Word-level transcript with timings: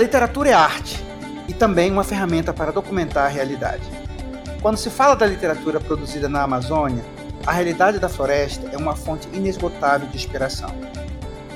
literatura 0.00 0.48
é 0.48 0.54
arte 0.54 1.04
e 1.46 1.52
também 1.52 1.90
uma 1.90 2.02
ferramenta 2.02 2.54
para 2.54 2.72
documentar 2.72 3.26
a 3.26 3.28
realidade. 3.28 3.82
Quando 4.62 4.78
se 4.78 4.88
fala 4.88 5.14
da 5.14 5.26
literatura 5.26 5.78
produzida 5.78 6.26
na 6.26 6.42
Amazônia, 6.42 7.04
a 7.46 7.52
realidade 7.52 7.98
da 7.98 8.08
floresta 8.08 8.68
é 8.72 8.78
uma 8.78 8.96
fonte 8.96 9.28
inesgotável 9.32 10.08
de 10.08 10.16
inspiração. 10.16 10.70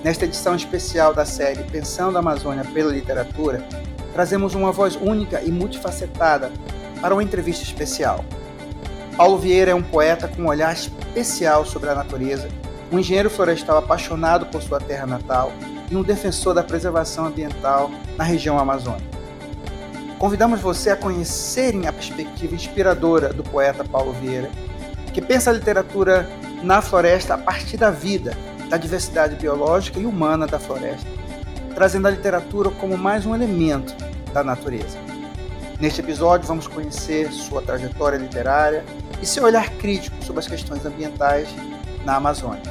Nesta 0.03 0.27
edição 0.27 0.55
especial 0.55 1.15
da 1.15 1.25
série 1.25 1.65
Pensando 1.65 2.17
a 2.17 2.21
Amazônia 2.21 2.65
pela 2.65 2.93
Literatura, 2.93 3.67
trazemos 4.13 4.55
uma 4.55 4.71
voz 4.71 4.95
única 4.95 5.41
e 5.41 5.51
multifacetada 5.51 6.53
para 7.01 7.15
uma 7.15 7.23
entrevista 7.23 7.65
especial. 7.65 8.25
Paulo 9.17 9.39
Vieira 9.39 9.71
é 9.71 9.75
um 9.75 9.83
poeta 9.83 10.29
com 10.29 10.43
um 10.43 10.49
olhar 10.49 10.75
especial 10.75 11.65
sobre 11.65 11.89
a 11.89 11.95
natureza, 11.95 12.49
um 12.93 12.99
engenheiro 12.99 13.31
florestal 13.31 13.79
apaixonado 13.79 14.47
por 14.47 14.63
sua 14.63 14.81
terra 14.81 15.07
natal 15.07 15.51
e 15.91 15.97
um 15.97 16.03
defensor 16.03 16.55
da 16.55 16.63
preservação 16.63 17.27
ambiental 17.27 17.91
na 18.17 18.25
região 18.25 18.59
amazônica. 18.59 19.15
Convidamos 20.19 20.61
você 20.61 20.91
a 20.91 20.97
conhecerem 20.97 21.87
a 21.87 21.93
perspectiva 21.93 22.55
inspiradora 22.55 23.33
do 23.33 23.43
poeta 23.43 23.85
Paulo 23.85 24.13
Vieira, 24.13 24.51
que 25.13 25.21
pensa 25.21 25.51
a 25.51 25.53
literatura 25.53 26.29
na 26.63 26.81
floresta 26.81 27.35
a 27.35 27.39
partir 27.39 27.77
da 27.77 27.91
vida, 27.91 28.37
da 28.71 28.77
diversidade 28.77 29.37
biológica 29.37 30.01
e 30.01 30.07
humana 30.07 30.47
da 30.47 30.59
floresta, 30.59 31.09
trazendo 31.75 32.09
a 32.09 32.11
literatura 32.11 32.71
como 32.71 32.97
mais 32.97 33.27
um 33.27 33.35
elemento 33.35 33.95
da 34.33 34.43
natureza. 34.43 34.97
Neste 35.81 36.01
episódio, 36.01 36.47
vamos 36.47 36.67
conhecer 36.67 37.31
sua 37.33 37.61
trajetória 37.61 38.17
literária 38.17 38.85
e 39.21 39.27
seu 39.27 39.45
olhar 39.45 39.69
crítico 39.71 40.17
sobre 40.25 40.41
as 40.41 40.47
questões 40.47 40.87
ambientais 40.87 41.49
na 42.05 42.17
Amazônia. 42.17 42.63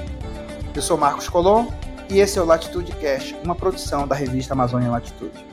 Eu 0.73 0.81
sou 0.81 0.97
Marcos 0.97 1.29
Colom 1.29 1.67
e 2.09 2.19
esse 2.19 2.37
é 2.37 2.41
o 2.41 2.45
Latitude 2.45 2.91
Cast, 2.97 3.33
uma 3.43 3.55
produção 3.55 4.07
da 4.07 4.15
revista 4.15 4.53
Amazônia 4.53 4.89
Latitude. 4.89 5.45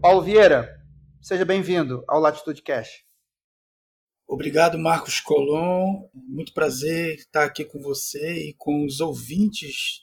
Paulo 0.00 0.22
Vieira, 0.22 0.68
seja 1.20 1.44
bem-vindo 1.44 2.04
ao 2.08 2.20
Latitude 2.20 2.62
Cash. 2.62 3.04
Obrigado, 4.26 4.78
Marcos 4.78 5.20
Colom. 5.20 6.08
Muito 6.14 6.52
prazer 6.52 7.16
estar 7.16 7.44
aqui 7.44 7.64
com 7.64 7.80
você 7.80 8.48
e 8.48 8.54
com 8.54 8.84
os 8.84 9.00
ouvintes. 9.00 10.00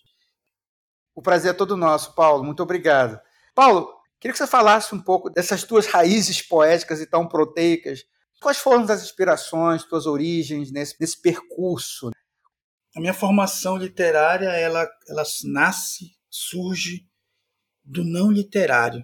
O 1.16 1.22
prazer 1.22 1.52
é 1.52 1.54
todo 1.54 1.76
nosso, 1.76 2.16
Paulo. 2.16 2.44
Muito 2.44 2.64
obrigado. 2.64 3.20
Paulo, 3.54 3.92
queria 4.20 4.32
que 4.32 4.38
você 4.38 4.48
falasse 4.48 4.94
um 4.96 5.02
pouco 5.02 5.30
dessas 5.30 5.64
tuas 5.64 5.86
raízes 5.86 6.42
poéticas 6.42 7.02
e 7.02 7.06
tão 7.06 7.28
proteicas. 7.28 8.06
Quais 8.42 8.58
foram 8.58 8.84
as 8.84 9.04
inspirações, 9.04 9.84
tuas 9.84 10.06
origens 10.06 10.72
nesse, 10.72 10.96
nesse 11.00 11.22
percurso? 11.22 12.10
A 12.96 13.00
minha 13.00 13.14
formação 13.14 13.78
literária, 13.78 14.48
ela, 14.50 14.90
ela 15.08 15.24
nasce, 15.44 16.18
surge 16.30 17.06
do 17.84 18.04
não 18.04 18.32
literário. 18.32 19.04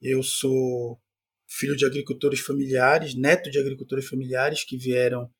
Eu 0.00 0.22
sou 0.22 1.00
filho 1.48 1.76
de 1.76 1.86
agricultores 1.86 2.40
familiares, 2.40 3.14
neto 3.14 3.50
de 3.50 3.58
agricultores 3.58 4.06
familiares 4.06 4.62
que 4.62 4.76
vieram 4.76 5.32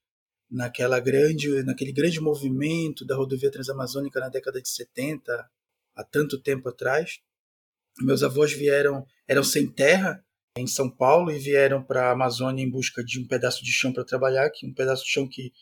naquela 0.50 0.98
grande, 0.98 1.62
naquele 1.62 1.92
grande 1.92 2.20
movimento 2.20 3.04
da 3.04 3.16
rodovia 3.16 3.50
transamazônica 3.50 4.18
na 4.18 4.28
década 4.28 4.62
de 4.62 4.68
70, 4.68 5.50
há 5.94 6.04
tanto 6.04 6.40
tempo 6.40 6.68
atrás. 6.68 7.20
Meus 7.98 8.22
avós 8.22 8.52
vieram, 8.52 9.04
eram 9.28 9.42
sem 9.42 9.70
terra 9.70 10.24
em 10.56 10.66
São 10.66 10.90
Paulo 10.90 11.30
e 11.30 11.38
vieram 11.38 11.82
para 11.82 12.08
a 12.08 12.12
Amazônia 12.12 12.64
em 12.64 12.70
busca 12.70 13.04
de 13.04 13.20
um 13.20 13.26
pedaço 13.26 13.62
de 13.62 13.72
chão 13.72 13.92
para 13.92 14.04
trabalhar, 14.04 14.50
que 14.50 14.66
um 14.66 14.72
pedaço 14.72 15.04
de 15.04 15.10
chão 15.10 15.28
que 15.28 15.52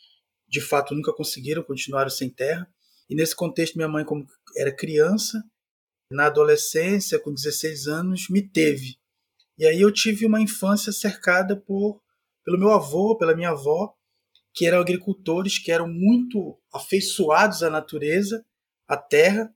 de 0.47 0.61
fato 0.61 0.95
nunca 0.95 1.13
conseguiram, 1.13 1.63
continuaram 1.63 2.09
sem 2.09 2.29
terra. 2.29 2.67
E 3.09 3.15
nesse 3.15 3.35
contexto 3.35 3.75
minha 3.75 3.87
mãe 3.87 4.05
como 4.05 4.25
era 4.57 4.75
criança, 4.75 5.43
na 6.09 6.27
adolescência, 6.27 7.19
com 7.19 7.33
16 7.33 7.87
anos, 7.87 8.29
me 8.29 8.41
teve. 8.41 8.97
E 9.57 9.65
aí 9.65 9.81
eu 9.81 9.91
tive 9.91 10.25
uma 10.25 10.41
infância 10.41 10.91
cercada 10.91 11.55
por 11.55 12.01
pelo 12.43 12.59
meu 12.59 12.71
avô, 12.71 13.17
pela 13.17 13.35
minha 13.35 13.49
avó, 13.49 13.93
que 14.53 14.67
eram 14.67 14.79
agricultores, 14.79 15.57
que 15.57 15.71
eram 15.71 15.87
muito 15.87 16.57
afeiçoados 16.71 17.63
à 17.63 17.69
natureza, 17.69 18.45
à 18.87 18.95
terra, 18.95 19.51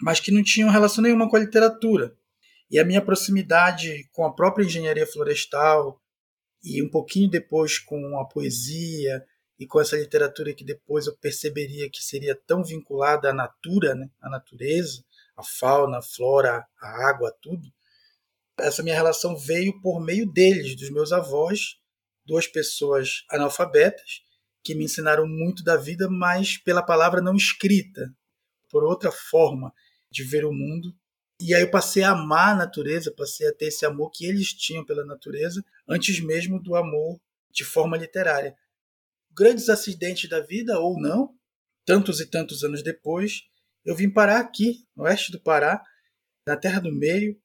mas 0.00 0.20
que 0.20 0.30
não 0.30 0.42
tinham 0.42 0.70
relação 0.70 1.02
nenhuma 1.02 1.28
com 1.28 1.36
a 1.36 1.40
literatura. 1.40 2.16
E 2.70 2.78
a 2.78 2.84
minha 2.84 3.04
proximidade 3.04 4.08
com 4.12 4.24
a 4.24 4.32
própria 4.34 4.64
engenharia 4.64 5.06
florestal 5.06 6.00
e 6.62 6.82
um 6.82 6.88
pouquinho 6.88 7.30
depois 7.30 7.78
com 7.78 8.18
a 8.18 8.26
poesia 8.26 9.24
e 9.58 9.66
com 9.66 9.80
essa 9.80 9.96
literatura 9.96 10.54
que 10.54 10.64
depois 10.64 11.06
eu 11.06 11.16
perceberia 11.16 11.90
que 11.90 12.02
seria 12.02 12.34
tão 12.46 12.64
vinculada 12.64 13.30
à 13.30 13.34
natura, 13.34 13.94
né, 13.94 14.10
à 14.20 14.28
natureza, 14.28 15.04
a 15.36 15.42
fauna, 15.42 15.98
a 15.98 16.02
flora, 16.02 16.66
a 16.80 17.08
água, 17.08 17.34
tudo. 17.40 17.68
Essa 18.58 18.82
minha 18.82 18.94
relação 18.94 19.36
veio 19.36 19.80
por 19.80 20.00
meio 20.00 20.30
deles, 20.30 20.76
dos 20.76 20.90
meus 20.90 21.12
avós, 21.12 21.76
duas 22.24 22.46
pessoas 22.46 23.24
analfabetas 23.30 24.22
que 24.62 24.74
me 24.74 24.84
ensinaram 24.84 25.26
muito 25.26 25.62
da 25.62 25.76
vida, 25.76 26.08
mas 26.08 26.56
pela 26.56 26.82
palavra 26.82 27.20
não 27.20 27.36
escrita, 27.36 28.10
por 28.70 28.82
outra 28.82 29.12
forma 29.12 29.72
de 30.10 30.24
ver 30.24 30.44
o 30.44 30.52
mundo. 30.52 30.94
E 31.40 31.54
aí 31.54 31.62
eu 31.62 31.70
passei 31.70 32.02
a 32.02 32.10
amar 32.10 32.54
a 32.54 32.56
natureza, 32.56 33.12
passei 33.16 33.48
a 33.48 33.52
ter 33.52 33.66
esse 33.66 33.84
amor 33.84 34.10
que 34.10 34.24
eles 34.24 34.52
tinham 34.52 34.84
pela 34.84 35.04
natureza, 35.04 35.64
antes 35.88 36.20
mesmo 36.20 36.62
do 36.62 36.76
amor 36.76 37.20
de 37.50 37.64
forma 37.64 37.96
literária. 37.96 38.56
Grandes 39.32 39.68
acidentes 39.68 40.28
da 40.30 40.40
vida, 40.40 40.78
ou 40.78 41.00
não, 41.00 41.34
tantos 41.84 42.20
e 42.20 42.26
tantos 42.26 42.62
anos 42.62 42.82
depois, 42.82 43.42
eu 43.84 43.94
vim 43.94 44.10
parar 44.10 44.40
aqui, 44.40 44.86
no 44.96 45.04
oeste 45.04 45.32
do 45.32 45.40
Pará, 45.40 45.82
na 46.46 46.56
Terra 46.56 46.80
do 46.80 46.92
Meio, 46.92 47.38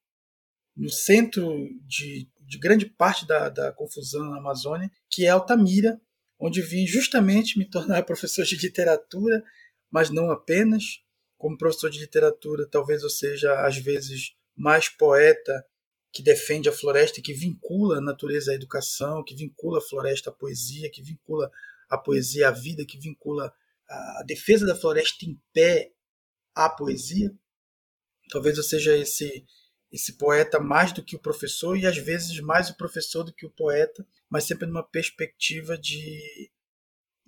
no 0.76 0.90
centro 0.90 1.68
de, 1.86 2.30
de 2.40 2.58
grande 2.58 2.86
parte 2.86 3.28
da, 3.28 3.50
da 3.50 3.74
confusão 3.74 4.30
na 4.30 4.38
Amazônia, 4.38 4.90
que 5.10 5.26
é 5.26 5.30
Altamira, 5.30 6.00
onde 6.40 6.62
vim 6.62 6.88
justamente 6.88 7.60
me 7.60 7.70
tornar 7.70 8.04
professor 8.06 8.46
de 8.46 8.56
literatura, 8.56 9.44
mas 9.92 10.10
não 10.10 10.32
apenas. 10.32 11.02
Como 11.40 11.58
professor 11.58 11.90
de 11.90 12.00
literatura, 12.00 12.68
talvez 12.68 13.02
eu 13.02 13.10
seja, 13.10 13.66
às 13.66 13.78
vezes, 13.78 14.36
mais 14.56 14.90
poeta 14.90 15.66
que 16.12 16.22
defende 16.22 16.68
a 16.68 16.74
floresta, 16.74 17.22
que 17.22 17.34
vincula 17.34 17.98
a 17.98 18.02
natureza 18.02 18.52
à 18.52 18.56
educação, 18.56 19.24
que 19.24 19.34
vincula 19.34 19.80
a 19.80 19.82
floresta 19.82 20.30
à 20.30 20.34
poesia, 20.34 20.92
que 20.92 21.02
vincula 21.02 21.50
a 21.90 21.98
poesia 21.98 22.50
à 22.50 22.52
vida, 22.52 22.86
que 22.86 23.00
vincula 23.00 23.54
a 23.88 24.24
defesa 24.28 24.66
da 24.66 24.76
floresta 24.76 25.26
em 25.26 25.40
pé 25.54 25.94
à 26.54 26.70
poesia. 26.70 27.34
Talvez 28.30 28.58
eu 28.58 28.64
seja 28.64 28.96
esse 28.96 29.46
esse 29.92 30.18
poeta 30.18 30.60
mais 30.60 30.92
do 30.92 31.04
que 31.04 31.16
o 31.16 31.20
professor 31.20 31.76
e 31.76 31.88
às 31.88 31.98
vezes 31.98 32.40
mais 32.42 32.70
o 32.70 32.78
professor 32.78 33.24
do 33.24 33.34
que 33.34 33.46
o 33.46 33.50
poeta, 33.50 34.06
mas 34.30 34.44
sempre 34.44 34.68
numa 34.68 34.84
perspectiva 34.84 35.76
de 35.76 36.52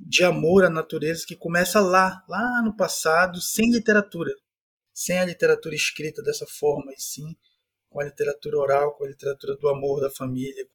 de 0.08 0.24
amor 0.24 0.66
à 0.66 0.70
natureza 0.70 1.26
que 1.28 1.36
começa 1.36 1.80
lá, 1.80 2.24
lá 2.28 2.62
no 2.64 2.76
passado, 2.76 3.40
sem 3.40 3.72
literatura, 3.72 4.32
sem 4.94 5.20
a 5.20 5.26
literatura 5.26 5.76
escrita 5.76 6.22
dessa 6.22 6.46
forma, 6.48 6.92
e 6.92 7.02
sim 7.02 7.36
com 7.90 8.00
a 8.00 8.06
literatura 8.06 8.58
oral, 8.58 8.96
com 8.96 9.04
a 9.04 9.08
literatura 9.08 9.56
do 9.58 9.68
amor 9.70 10.02
da 10.02 10.10
família. 10.10 10.66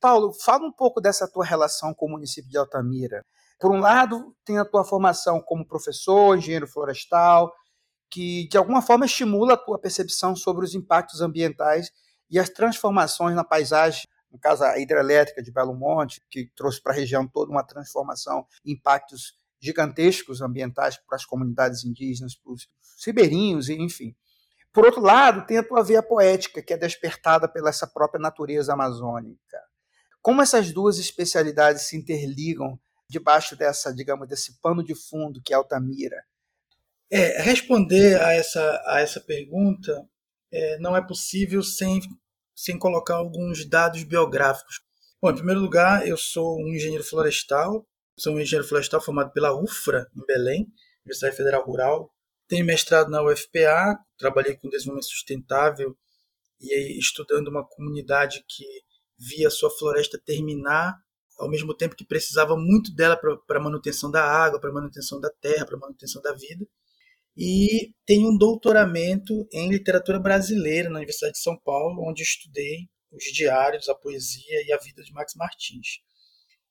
Paulo, 0.00 0.32
fala 0.32 0.64
um 0.64 0.72
pouco 0.72 1.00
dessa 1.00 1.28
tua 1.28 1.44
relação 1.44 1.92
com 1.92 2.06
o 2.06 2.10
município 2.10 2.50
de 2.50 2.56
Altamira. 2.56 3.24
Por 3.58 3.70
um 3.70 3.80
lado, 3.80 4.34
tem 4.44 4.58
a 4.58 4.64
tua 4.64 4.84
formação 4.84 5.42
como 5.42 5.66
professor, 5.66 6.38
engenheiro 6.38 6.66
florestal, 6.66 7.52
que 8.10 8.48
de 8.48 8.56
alguma 8.56 8.80
forma 8.80 9.04
estimula 9.04 9.54
a 9.54 9.56
tua 9.56 9.78
percepção 9.78 10.34
sobre 10.34 10.64
os 10.64 10.74
impactos 10.74 11.20
ambientais 11.20 11.90
e 12.30 12.38
as 12.38 12.48
transformações 12.48 13.36
na 13.36 13.44
paisagem, 13.44 14.02
no 14.30 14.38
caso 14.38 14.64
a 14.64 14.78
hidrelétrica 14.78 15.42
de 15.42 15.50
Belo 15.50 15.74
Monte, 15.74 16.22
que 16.30 16.50
trouxe 16.54 16.80
para 16.82 16.92
a 16.92 16.96
região 16.96 17.26
toda 17.26 17.50
uma 17.50 17.64
transformação, 17.64 18.46
impactos 18.64 19.34
gigantescos 19.60 20.40
ambientais 20.40 20.96
para 20.96 21.16
as 21.16 21.24
comunidades 21.24 21.84
indígenas, 21.84 22.34
para 22.34 22.52
os 22.52 22.68
ribeirinhos, 23.04 23.68
enfim. 23.68 24.14
Por 24.72 24.84
outro 24.84 25.00
lado, 25.00 25.46
tem 25.46 25.58
a 25.58 25.66
tua 25.66 25.82
veia 25.82 26.02
poética, 26.02 26.62
que 26.62 26.72
é 26.72 26.76
despertada 26.76 27.48
pela 27.48 27.68
essa 27.68 27.86
própria 27.86 28.20
natureza 28.20 28.72
amazônica. 28.72 29.58
Como 30.22 30.40
essas 30.40 30.70
duas 30.72 30.98
especialidades 30.98 31.88
se 31.88 31.96
interligam 31.96 32.78
debaixo 33.08 33.56
dessa, 33.56 33.92
digamos, 33.92 34.28
desse 34.28 34.60
pano 34.60 34.84
de 34.84 34.94
fundo 34.94 35.42
que 35.44 35.52
é 35.52 35.56
Altamira? 35.56 36.24
É, 37.10 37.42
responder 37.42 38.20
a 38.20 38.32
essa, 38.32 38.82
a 38.86 39.00
essa 39.00 39.20
pergunta 39.20 40.08
é, 40.52 40.78
não 40.78 40.96
é 40.96 41.04
possível 41.04 41.62
sem, 41.62 42.00
sem 42.60 42.78
colocar 42.78 43.14
alguns 43.14 43.66
dados 43.66 44.02
biográficos. 44.02 44.80
Bom, 45.20 45.30
em 45.30 45.34
primeiro 45.34 45.60
lugar, 45.60 46.06
eu 46.06 46.16
sou 46.16 46.58
um 46.60 46.68
engenheiro 46.68 47.02
florestal, 47.02 47.86
sou 48.18 48.34
um 48.34 48.40
engenheiro 48.40 48.68
florestal 48.68 49.00
formado 49.00 49.32
pela 49.32 49.58
UFRA, 49.58 50.06
em 50.14 50.26
Belém, 50.26 50.66
Universidade 51.04 51.36
Federal 51.36 51.64
Rural. 51.64 52.14
Tenho 52.46 52.66
mestrado 52.66 53.08
na 53.08 53.22
UFPA, 53.22 53.98
trabalhei 54.18 54.56
com 54.56 54.68
desenvolvimento 54.68 55.08
sustentável 55.08 55.96
e 56.60 56.98
estudando 56.98 57.48
uma 57.48 57.66
comunidade 57.66 58.44
que 58.46 58.64
via 59.16 59.48
sua 59.48 59.70
floresta 59.70 60.20
terminar 60.22 60.94
ao 61.38 61.48
mesmo 61.48 61.74
tempo 61.74 61.96
que 61.96 62.04
precisava 62.04 62.54
muito 62.54 62.94
dela 62.94 63.18
para 63.46 63.58
manutenção 63.58 64.10
da 64.10 64.22
água, 64.22 64.60
para 64.60 64.70
manutenção 64.70 65.18
da 65.18 65.30
terra, 65.40 65.64
para 65.64 65.78
manutenção 65.78 66.20
da 66.20 66.34
vida. 66.34 66.66
E 67.42 67.94
tenho 68.04 68.28
um 68.28 68.36
doutoramento 68.36 69.48
em 69.50 69.70
literatura 69.70 70.20
brasileira 70.20 70.90
na 70.90 70.96
Universidade 70.96 71.32
de 71.32 71.42
São 71.42 71.58
Paulo, 71.58 72.06
onde 72.06 72.22
estudei 72.22 72.86
os 73.10 73.24
diários, 73.32 73.88
a 73.88 73.94
poesia 73.94 74.62
e 74.66 74.70
a 74.70 74.76
vida 74.76 75.02
de 75.02 75.10
Max 75.10 75.32
Martins. 75.34 76.00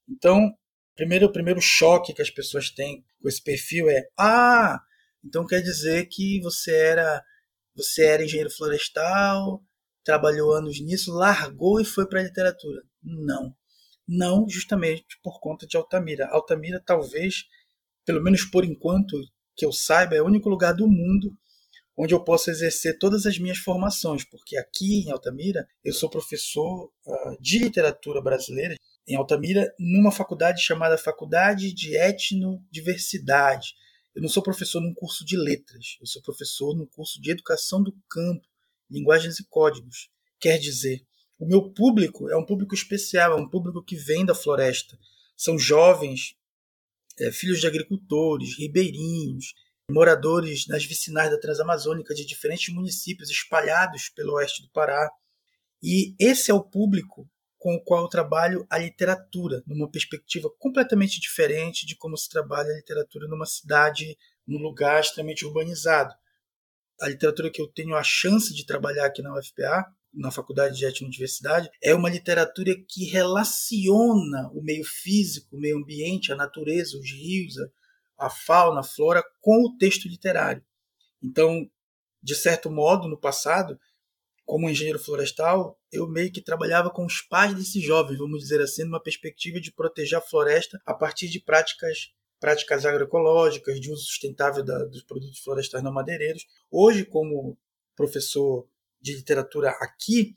Então, 0.07 0.53
primeiro 0.95 1.25
o 1.25 1.31
primeiro 1.31 1.59
choque 1.59 2.13
que 2.13 2.21
as 2.21 2.29
pessoas 2.29 2.69
têm 2.69 3.03
com 3.19 3.27
esse 3.27 3.41
perfil 3.41 3.89
é: 3.89 4.03
ah, 4.15 4.79
então 5.25 5.43
quer 5.43 5.61
dizer 5.61 6.05
que 6.05 6.39
você 6.41 6.75
era 6.75 7.23
você 7.75 8.05
era 8.05 8.23
engenheiro 8.23 8.51
florestal, 8.51 9.63
trabalhou 10.03 10.53
anos 10.53 10.79
nisso, 10.79 11.11
largou 11.11 11.81
e 11.81 11.85
foi 11.85 12.07
para 12.07 12.19
a 12.19 12.23
literatura. 12.23 12.83
Não. 13.01 13.55
Não 14.07 14.47
justamente 14.47 15.03
por 15.23 15.39
conta 15.39 15.65
de 15.65 15.77
Altamira. 15.77 16.27
Altamira 16.27 16.79
talvez, 16.85 17.45
pelo 18.05 18.21
menos 18.21 18.43
por 18.43 18.63
enquanto 18.63 19.17
que 19.59 19.65
eu 19.65 19.73
saiba, 19.73 20.15
é 20.15 20.21
o 20.21 20.25
único 20.25 20.47
lugar 20.47 20.73
do 20.73 20.87
mundo 20.87 21.37
onde 21.97 22.13
eu 22.13 22.23
posso 22.23 22.49
exercer 22.49 22.97
todas 22.97 23.25
as 23.25 23.37
minhas 23.37 23.57
formações, 23.57 24.23
porque 24.23 24.55
aqui 24.55 25.01
em 25.01 25.11
Altamira 25.11 25.67
eu 25.83 25.93
sou 25.93 26.09
professor 26.09 26.85
uh, 27.05 27.41
de 27.41 27.59
literatura 27.59 28.21
brasileira 28.21 28.77
em 29.05 29.17
Altamira 29.17 29.69
numa 29.77 30.13
faculdade 30.13 30.61
chamada 30.61 30.97
Faculdade 30.97 31.73
de 31.73 31.97
Etnodiversidade. 31.97 33.73
Eu 34.15 34.21
não 34.21 34.29
sou 34.29 34.41
professor 34.41 34.79
num 34.79 34.93
curso 34.93 35.25
de 35.25 35.35
letras, 35.35 35.97
eu 35.99 36.07
sou 36.07 36.21
professor 36.21 36.73
num 36.73 36.85
curso 36.85 37.21
de 37.21 37.31
educação 37.31 37.83
do 37.83 37.93
campo, 38.09 38.47
linguagens 38.89 39.37
e 39.39 39.45
códigos. 39.49 40.09
Quer 40.39 40.57
dizer, 40.57 41.01
o 41.37 41.45
meu 41.45 41.69
público 41.69 42.29
é 42.29 42.37
um 42.37 42.45
público 42.45 42.73
especial, 42.73 43.33
é 43.33 43.41
um 43.41 43.49
público 43.49 43.83
que 43.83 43.97
vem 43.97 44.25
da 44.25 44.33
floresta. 44.33 44.97
São 45.35 45.59
jovens, 45.59 46.38
é, 47.19 47.31
filhos 47.31 47.59
de 47.59 47.67
agricultores, 47.67 48.57
ribeirinhos, 48.57 49.53
moradores 49.89 50.67
nas 50.67 50.85
vicinais 50.85 51.31
da 51.31 51.39
Transamazônica 51.39 52.13
de 52.13 52.25
diferentes 52.25 52.73
municípios 52.73 53.29
espalhados 53.29 54.09
pelo 54.09 54.33
oeste 54.33 54.61
do 54.61 54.69
Pará. 54.69 55.09
E 55.81 56.15
esse 56.19 56.51
é 56.51 56.53
o 56.53 56.63
público 56.63 57.29
com 57.57 57.75
o 57.75 57.83
qual 57.83 58.03
eu 58.03 58.07
trabalho 58.07 58.65
a 58.69 58.77
literatura, 58.77 59.61
numa 59.67 59.91
perspectiva 59.91 60.49
completamente 60.57 61.19
diferente 61.19 61.85
de 61.85 61.95
como 61.95 62.17
se 62.17 62.29
trabalha 62.29 62.71
a 62.71 62.75
literatura 62.75 63.27
numa 63.27 63.45
cidade, 63.45 64.17
num 64.47 64.59
lugar 64.59 65.01
extremamente 65.01 65.45
urbanizado. 65.45 66.13
A 67.01 67.09
literatura 67.09 67.51
que 67.51 67.61
eu 67.61 67.67
tenho 67.67 67.95
a 67.95 68.03
chance 68.03 68.53
de 68.53 68.65
trabalhar 68.65 69.05
aqui 69.05 69.21
na 69.21 69.37
UFPA, 69.37 69.85
na 70.13 70.31
Faculdade 70.31 70.77
de 70.77 70.85
Etnodiversidade, 70.85 71.69
é 71.81 71.93
uma 71.93 72.09
literatura 72.09 72.75
que 72.87 73.05
relaciona 73.05 74.49
o 74.53 74.61
meio 74.61 74.83
físico, 74.83 75.55
o 75.55 75.59
meio 75.59 75.77
ambiente, 75.77 76.31
a 76.31 76.35
natureza, 76.35 76.97
os 76.97 77.11
rios, 77.11 77.55
a 78.17 78.29
fauna, 78.29 78.81
a 78.81 78.83
flora 78.83 79.23
com 79.39 79.63
o 79.63 79.77
texto 79.77 80.07
literário. 80.07 80.63
Então, 81.21 81.69
de 82.21 82.35
certo 82.35 82.69
modo, 82.69 83.07
no 83.07 83.17
passado, 83.17 83.79
como 84.45 84.69
engenheiro 84.69 84.99
florestal, 84.99 85.79
eu 85.91 86.07
meio 86.07 86.31
que 86.31 86.41
trabalhava 86.41 86.89
com 86.89 87.05
os 87.05 87.21
pais 87.21 87.53
desses 87.53 87.83
jovens, 87.83 88.17
vamos 88.17 88.39
dizer 88.39 88.59
assim, 88.61 88.83
numa 88.83 89.01
perspectiva 89.01 89.59
de 89.59 89.71
proteger 89.71 90.17
a 90.17 90.21
floresta 90.21 90.81
a 90.85 90.93
partir 90.93 91.29
de 91.29 91.39
práticas 91.39 92.11
práticas 92.39 92.85
agroecológicas, 92.85 93.79
de 93.81 93.91
uso 93.91 94.05
sustentável 94.05 94.63
da, 94.63 94.85
dos 94.85 95.03
produtos 95.03 95.39
florestais 95.39 95.83
não 95.83 95.91
madeireiros. 95.91 96.45
Hoje, 96.71 97.03
como 97.03 97.57
professor 97.95 98.65
de 99.01 99.15
literatura 99.15 99.69
aqui, 99.81 100.35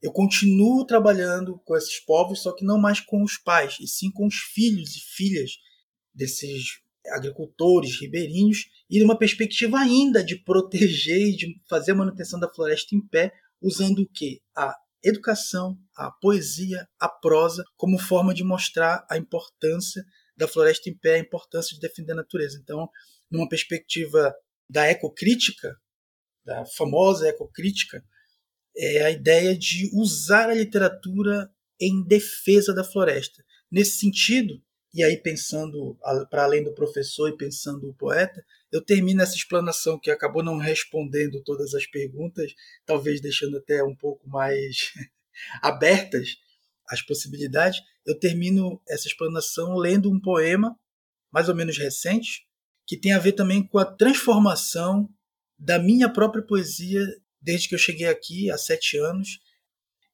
eu 0.00 0.12
continuo 0.12 0.86
trabalhando 0.86 1.60
com 1.64 1.76
esses 1.76 1.98
povos, 2.00 2.42
só 2.42 2.52
que 2.52 2.64
não 2.64 2.78
mais 2.78 3.00
com 3.00 3.22
os 3.22 3.36
pais, 3.36 3.76
e 3.80 3.86
sim 3.86 4.10
com 4.10 4.26
os 4.26 4.36
filhos 4.36 4.96
e 4.96 5.00
filhas 5.00 5.52
desses 6.14 6.80
agricultores 7.12 8.00
ribeirinhos 8.00 8.66
e 8.88 9.00
numa 9.00 9.18
perspectiva 9.18 9.78
ainda 9.78 10.22
de 10.22 10.36
proteger 10.36 11.20
e 11.20 11.36
de 11.36 11.60
fazer 11.68 11.92
a 11.92 11.96
manutenção 11.96 12.38
da 12.38 12.52
floresta 12.52 12.94
em 12.94 13.00
pé, 13.00 13.32
usando 13.60 14.00
o 14.00 14.08
que? 14.08 14.40
A 14.56 14.74
educação, 15.02 15.78
a 15.96 16.10
poesia, 16.10 16.88
a 16.98 17.08
prosa, 17.08 17.64
como 17.76 17.98
forma 17.98 18.34
de 18.34 18.44
mostrar 18.44 19.06
a 19.10 19.16
importância 19.16 20.04
da 20.36 20.46
floresta 20.46 20.88
em 20.88 20.96
pé, 20.96 21.16
a 21.16 21.20
importância 21.20 21.74
de 21.74 21.80
defender 21.80 22.12
a 22.12 22.16
natureza. 22.16 22.58
Então, 22.62 22.88
numa 23.30 23.48
perspectiva 23.48 24.34
da 24.68 24.88
ecocrítica, 24.88 25.76
da 26.48 26.64
famosa 26.64 27.28
ecocrítica, 27.28 28.02
é 28.74 29.04
a 29.04 29.10
ideia 29.10 29.56
de 29.56 29.90
usar 29.92 30.48
a 30.48 30.54
literatura 30.54 31.50
em 31.78 32.02
defesa 32.02 32.74
da 32.74 32.82
floresta. 32.82 33.44
Nesse 33.70 33.98
sentido, 33.98 34.62
e 34.94 35.04
aí 35.04 35.18
pensando 35.18 35.98
para 36.30 36.44
além 36.44 36.64
do 36.64 36.72
professor 36.72 37.28
e 37.28 37.36
pensando 37.36 37.86
o 37.86 37.94
poeta, 37.94 38.42
eu 38.72 38.82
termino 38.82 39.20
essa 39.20 39.36
explanação 39.36 39.98
que 40.00 40.10
acabou 40.10 40.42
não 40.42 40.56
respondendo 40.56 41.42
todas 41.44 41.74
as 41.74 41.86
perguntas, 41.86 42.54
talvez 42.86 43.20
deixando 43.20 43.58
até 43.58 43.84
um 43.84 43.94
pouco 43.94 44.26
mais 44.26 44.90
abertas 45.60 46.36
as 46.88 47.02
possibilidades. 47.02 47.82
Eu 48.06 48.18
termino 48.18 48.80
essa 48.88 49.06
explanação 49.06 49.74
lendo 49.76 50.10
um 50.10 50.18
poema 50.18 50.74
mais 51.30 51.50
ou 51.50 51.54
menos 51.54 51.76
recente, 51.76 52.46
que 52.86 52.96
tem 52.96 53.12
a 53.12 53.18
ver 53.18 53.32
também 53.32 53.62
com 53.62 53.78
a 53.78 53.84
transformação 53.84 55.10
da 55.58 55.78
minha 55.78 56.10
própria 56.10 56.42
poesia 56.42 57.04
desde 57.40 57.68
que 57.68 57.74
eu 57.74 57.78
cheguei 57.78 58.06
aqui 58.06 58.50
há 58.50 58.56
sete 58.56 58.96
anos. 58.96 59.40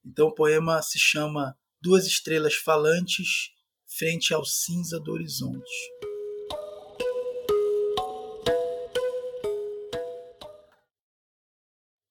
Então 0.04 0.28
o 0.28 0.34
poema 0.34 0.80
se 0.80 0.98
chama 0.98 1.56
Duas 1.80 2.06
Estrelas 2.06 2.54
Falantes 2.54 3.50
frente 3.86 4.32
ao 4.32 4.44
cinza 4.44 4.98
do 4.98 5.12
horizonte. 5.12 5.70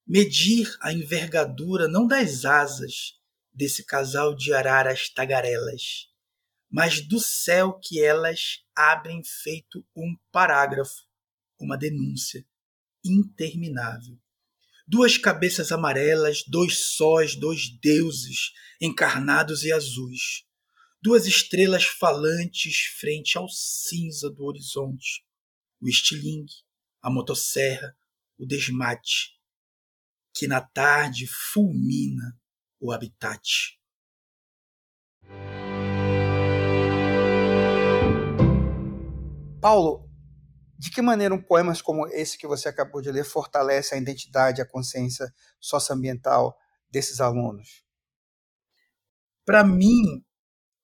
Medir 0.06 0.71
a 0.80 0.94
envergadura 0.94 1.88
não 1.88 2.06
das 2.06 2.45
asas 2.45 3.19
desse 3.51 3.83
casal 3.83 4.35
de 4.35 4.53
araras 4.53 5.09
tagarelas, 5.09 6.07
mas 6.69 7.01
do 7.01 7.19
céu 7.19 7.80
que 7.81 8.00
elas 8.00 8.63
abrem 8.75 9.24
feito 9.24 9.83
um 9.95 10.15
parágrafo, 10.31 11.01
uma 11.59 11.77
denúncia 11.77 12.45
interminável. 13.04 14.18
Duas 14.88 15.18
cabeças 15.18 15.72
amarelas, 15.72 16.44
dois 16.48 16.96
sóis, 16.96 17.36
dois 17.36 17.70
deuses 17.82 18.52
encarnados 18.82 19.64
e 19.64 19.72
azuis 19.72 20.44
duas 21.04 21.28
estrelas 21.28 21.84
falantes 21.84 22.86
frente 22.98 23.38
ao 23.38 23.50
cinza 23.50 24.30
do 24.30 24.45
horizonte, 24.45 25.26
o 25.81 25.90
estilingue, 25.90 26.54
a 27.02 27.12
motosserra, 27.12 27.94
o 28.38 28.45
desmate, 28.45 29.38
que 30.33 30.48
na 30.48 30.62
tarde 30.62 31.28
fulmina 31.28 32.40
o 32.80 32.90
habitat. 32.90 33.78
Paulo, 39.60 40.03
de 40.83 40.92
que 40.92 41.02
maneira 41.02 41.33
um 41.33 41.42
poemas 41.42 41.81
como 41.81 42.06
esse 42.07 42.37
que 42.37 42.45
você 42.45 42.68
acabou 42.68 43.02
de 43.02 43.09
ler 43.09 43.23
fortalece 43.23 43.95
a 43.95 43.97
identidade, 43.97 44.61
a 44.61 44.66
consciência 44.66 45.33
socioambiental 45.57 46.57
desses 46.92 47.21
alunos? 47.21 47.85
Para 49.45 49.63
mim, 49.63 50.21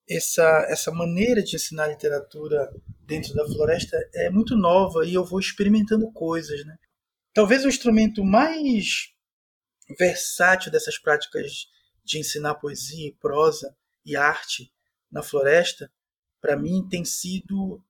essa, 0.09 0.65
essa 0.69 0.89
maneira 0.89 1.43
de 1.43 1.57
ensinar 1.57 1.87
literatura 1.87 2.71
dentro 3.01 3.33
da 3.33 3.45
floresta 3.45 3.97
é 4.15 4.29
muito 4.29 4.55
nova 4.55 5.05
e 5.05 5.15
eu 5.15 5.25
vou 5.25 5.37
experimentando 5.37 6.09
coisas. 6.13 6.65
Né? 6.65 6.77
Talvez 7.33 7.65
o 7.65 7.69
instrumento 7.69 8.23
mais 8.23 9.13
versátil 9.97 10.71
dessas 10.71 10.97
práticas 10.97 11.67
de 12.05 12.19
ensinar 12.19 12.55
poesia, 12.55 13.13
prosa 13.19 13.75
e 14.05 14.15
arte 14.15 14.71
na 15.11 15.21
floresta, 15.21 15.91
para 16.39 16.55
mim, 16.55 16.87
tem 16.87 17.03
sido 17.03 17.83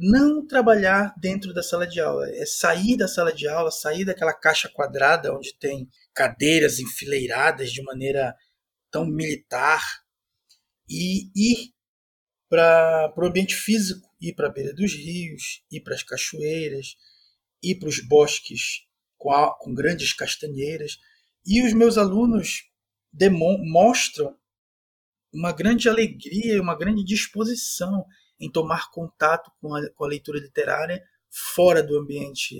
não 0.00 0.46
trabalhar 0.46 1.12
dentro 1.18 1.52
da 1.52 1.60
sala 1.60 1.84
de 1.84 2.00
aula, 2.00 2.30
é 2.30 2.46
sair 2.46 2.96
da 2.96 3.08
sala 3.08 3.32
de 3.32 3.48
aula, 3.48 3.70
sair 3.72 4.04
daquela 4.04 4.32
caixa 4.32 4.68
quadrada 4.68 5.34
onde 5.34 5.52
tem 5.58 5.88
cadeiras 6.14 6.78
enfileiradas 6.78 7.72
de 7.72 7.82
maneira 7.82 8.32
tão 8.92 9.04
militar 9.04 9.82
e 10.88 11.30
ir 11.34 11.72
para 12.48 13.12
o 13.16 13.26
ambiente 13.26 13.54
físico, 13.54 14.08
ir 14.20 14.34
para 14.34 14.46
a 14.46 14.52
beira 14.52 14.72
dos 14.72 14.94
rios, 14.94 15.64
ir 15.70 15.80
para 15.80 15.94
as 15.94 16.02
cachoeiras, 16.04 16.94
ir 17.60 17.74
para 17.80 17.88
os 17.88 18.00
bosques 18.06 18.86
com, 19.16 19.32
a, 19.32 19.58
com 19.58 19.74
grandes 19.74 20.12
castanheiras. 20.12 20.96
E 21.44 21.60
os 21.66 21.72
meus 21.72 21.98
alunos 21.98 22.70
mostram 23.64 24.38
uma 25.32 25.52
grande 25.52 25.88
alegria 25.88 26.60
uma 26.60 26.76
grande 26.76 27.04
disposição 27.04 28.06
em 28.40 28.50
tomar 28.50 28.90
contato 28.90 29.50
com 29.60 29.74
a, 29.74 29.90
com 29.90 30.04
a 30.04 30.08
leitura 30.08 30.38
literária 30.38 31.02
fora 31.30 31.82
do 31.82 31.98
ambiente 31.98 32.58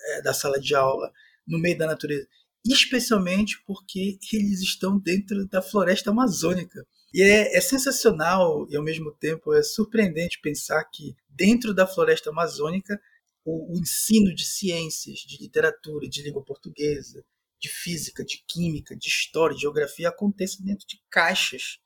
é, 0.00 0.22
da 0.22 0.32
sala 0.32 0.58
de 0.58 0.74
aula, 0.74 1.12
no 1.46 1.58
meio 1.58 1.76
da 1.76 1.86
natureza. 1.86 2.26
Especialmente 2.64 3.62
porque 3.66 4.18
eles 4.32 4.60
estão 4.60 4.98
dentro 4.98 5.46
da 5.46 5.62
floresta 5.62 6.10
amazônica. 6.10 6.86
E 7.12 7.22
é, 7.22 7.56
é, 7.56 7.60
sensacional 7.60 8.66
e 8.68 8.76
ao 8.76 8.82
mesmo 8.82 9.12
tempo 9.12 9.54
é 9.54 9.62
surpreendente 9.62 10.40
pensar 10.40 10.84
que 10.84 11.16
dentro 11.28 11.72
da 11.72 11.86
floresta 11.86 12.30
amazônica 12.30 13.00
o, 13.44 13.74
o 13.74 13.78
ensino 13.78 14.34
de 14.34 14.44
ciências, 14.44 15.20
de 15.20 15.38
literatura, 15.38 16.08
de 16.08 16.22
língua 16.22 16.44
portuguesa, 16.44 17.24
de 17.58 17.68
física, 17.68 18.24
de 18.24 18.44
química, 18.46 18.94
de 18.94 19.08
história, 19.08 19.54
de 19.54 19.62
geografia 19.62 20.10
aconteça 20.10 20.62
dentro 20.62 20.86
de 20.86 21.00
caixas 21.10 21.78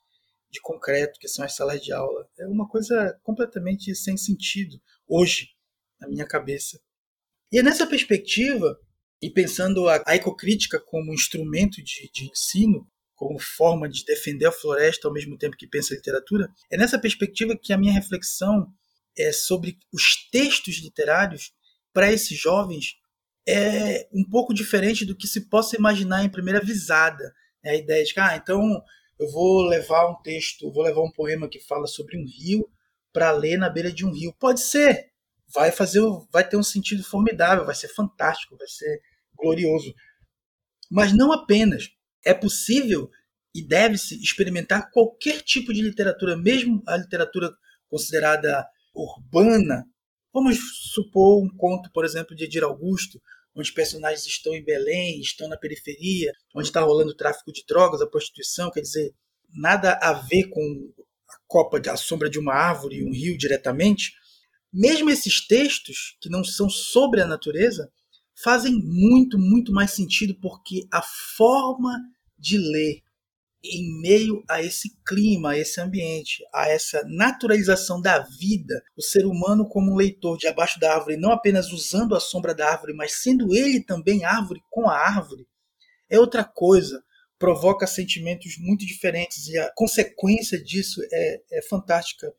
de 0.53 0.61
concreto, 0.61 1.19
que 1.19 1.29
são 1.29 1.45
as 1.45 1.55
salas 1.55 1.81
de 1.81 1.93
aula. 1.93 2.29
É 2.39 2.47
uma 2.47 2.69
coisa 2.69 3.19
completamente 3.23 3.95
sem 3.95 4.17
sentido 4.17 4.81
hoje, 5.09 5.49
na 5.99 6.09
minha 6.09 6.27
cabeça. 6.27 6.79
E 7.51 7.59
é 7.59 7.63
nessa 7.63 7.87
perspectiva, 7.87 8.79
e 9.21 9.31
pensando 9.31 9.89
a, 9.89 10.03
a 10.07 10.15
ecocrítica 10.15 10.79
como 10.79 11.15
instrumento 11.15 11.83
de, 11.83 12.11
de 12.13 12.31
ensino, 12.31 12.87
como 13.15 13.39
forma 13.39 13.89
de 13.89 14.05
defender 14.05 14.47
a 14.47 14.53
floresta 14.53 15.09
ao 15.09 15.15
mesmo 15.15 15.39
tempo 15.39 15.57
que 15.57 15.67
pensa 15.67 15.95
a 15.95 15.97
literatura, 15.97 16.49
é 16.71 16.77
nessa 16.77 16.99
perspectiva 16.99 17.57
que 17.57 17.73
a 17.73 17.79
minha 17.79 17.93
reflexão 17.93 18.67
é 19.17 19.33
sobre 19.33 19.79
os 19.93 20.29
textos 20.31 20.83
literários 20.83 21.53
para 21.93 22.13
esses 22.13 22.39
jovens 22.39 22.97
é 23.47 24.09
um 24.13 24.25
pouco 24.29 24.55
diferente 24.55 25.05
do 25.05 25.17
que 25.17 25.27
se 25.27 25.49
possa 25.49 25.77
imaginar 25.77 26.25
em 26.25 26.31
primeira 26.31 26.61
visada. 26.61 27.33
É 27.65 27.71
a 27.71 27.77
ideia 27.77 28.05
de 28.05 28.15
que, 28.15 28.21
ah, 28.21 28.37
então 28.37 28.83
eu 29.23 29.31
vou 29.31 29.62
levar 29.62 30.11
um 30.11 30.21
texto, 30.23 30.73
vou 30.73 30.83
levar 30.83 31.02
um 31.02 31.11
poema 31.11 31.49
que 31.49 31.61
fala 31.61 31.87
sobre 31.87 32.19
um 32.19 32.25
rio 32.25 32.69
para 33.12 33.31
ler 33.31 33.57
na 33.57 33.69
beira 33.69 33.93
de 33.93 34.05
um 34.05 34.12
rio. 34.12 34.35
Pode 34.38 34.61
ser, 34.61 35.12
vai 35.55 35.71
fazer, 35.71 36.00
vai 36.33 36.47
ter 36.47 36.57
um 36.57 36.62
sentido 36.62 37.05
formidável, 37.05 37.64
vai 37.64 37.75
ser 37.75 37.88
fantástico, 37.88 38.57
vai 38.57 38.67
ser 38.67 39.00
glorioso. 39.37 39.95
Mas 40.91 41.12
não 41.12 41.33
apenas. 41.33 41.88
É 42.25 42.35
possível 42.35 43.11
e 43.55 43.62
deve-se 43.67 44.21
experimentar 44.23 44.91
qualquer 44.91 45.43
tipo 45.43 45.73
de 45.73 45.83
literatura, 45.83 46.37
mesmo 46.37 46.83
a 46.87 46.97
literatura 46.97 47.50
considerada 47.88 48.67
urbana. 48.95 49.85
Vamos 50.33 50.59
supor 50.93 51.45
um 51.45 51.49
conto, 51.57 51.91
por 51.93 52.05
exemplo, 52.05 52.35
de 52.35 52.45
Edir 52.45 52.64
Augusto, 52.64 53.21
onde 53.55 53.73
personagens 53.73 54.27
estão 54.27 54.55
em 54.55 54.65
Belém, 54.65 55.21
estão 55.21 55.49
na 55.49 55.57
periferia, 55.57 56.33
onde 56.55 56.69
está 56.69 56.81
rolando 56.81 57.13
o 57.13 57.17
tráfico 57.17 57.53
de 57.53 57.65
drogas, 57.67 58.01
a 58.01 58.07
prostituição, 58.07 58.71
quer 58.71 58.81
dizer, 58.81 59.13
nada 59.55 59.99
a 60.03 60.13
ver 60.15 60.49
com 60.49 60.93
a 61.29 61.37
copa, 61.47 61.81
a 61.91 61.97
sombra 61.97 62.31
de 62.31 62.39
uma 62.39 62.55
árvore 62.55 62.97
e 62.97 63.05
um 63.05 63.13
rio 63.13 63.37
diretamente. 63.37 64.13
Mesmo 64.73 65.11
esses 65.11 65.47
textos, 65.47 66.17
que 66.21 66.31
não 66.31 66.43
são 66.43 66.71
sobre 66.71 67.21
a 67.21 67.27
natureza, 67.27 67.91
fazem 68.43 68.75
muito, 68.75 69.39
muito 69.39 69.73
mais 69.73 69.91
sentido 69.91 70.35
porque 70.41 70.87
a 70.91 71.03
forma 71.03 71.99
de 72.39 72.57
ler 72.57 73.03
em 73.64 74.00
meio 74.00 74.42
a 74.49 74.61
esse 74.61 74.97
clima, 75.07 75.52
a 75.52 75.59
esse 75.59 75.81
ambiente, 75.81 76.45
a 76.52 76.69
essa 76.69 77.02
naturalização 77.07 78.00
da 78.00 78.19
vida, 78.19 78.83
o 78.97 79.02
ser 79.02 79.25
humano 79.25 79.69
como 79.69 79.92
um 79.92 79.97
leitor 79.97 80.37
de 80.37 80.49
abaixo 80.49 80.81
da 80.81 80.95
árvore, 80.95 81.16
não 81.16 81.33
apenas 81.33 81.71
usando 81.73 82.14
a 82.14 82.21
sombra 82.21 82.54
da 82.54 82.69
árvore, 82.69 82.92
mas 82.92 83.23
sendo 83.23 83.54
ele 83.54 83.81
também 83.81 84.25
árvore 84.25 84.61
com 84.69 84.88
a 84.88 84.97
árvore, 84.97 85.47
é 86.11 86.19
outra 86.19 86.45
coisa. 86.45 87.02
Provoca 87.38 87.88
sentimentos 87.88 88.57
muito 88.59 88.87
diferentes 88.87 89.49
e 89.49 89.59
a 89.59 89.73
consequência 89.75 90.62
disso 90.62 91.00
é, 91.12 91.42
é 91.52 91.62
fantástica 91.62 92.33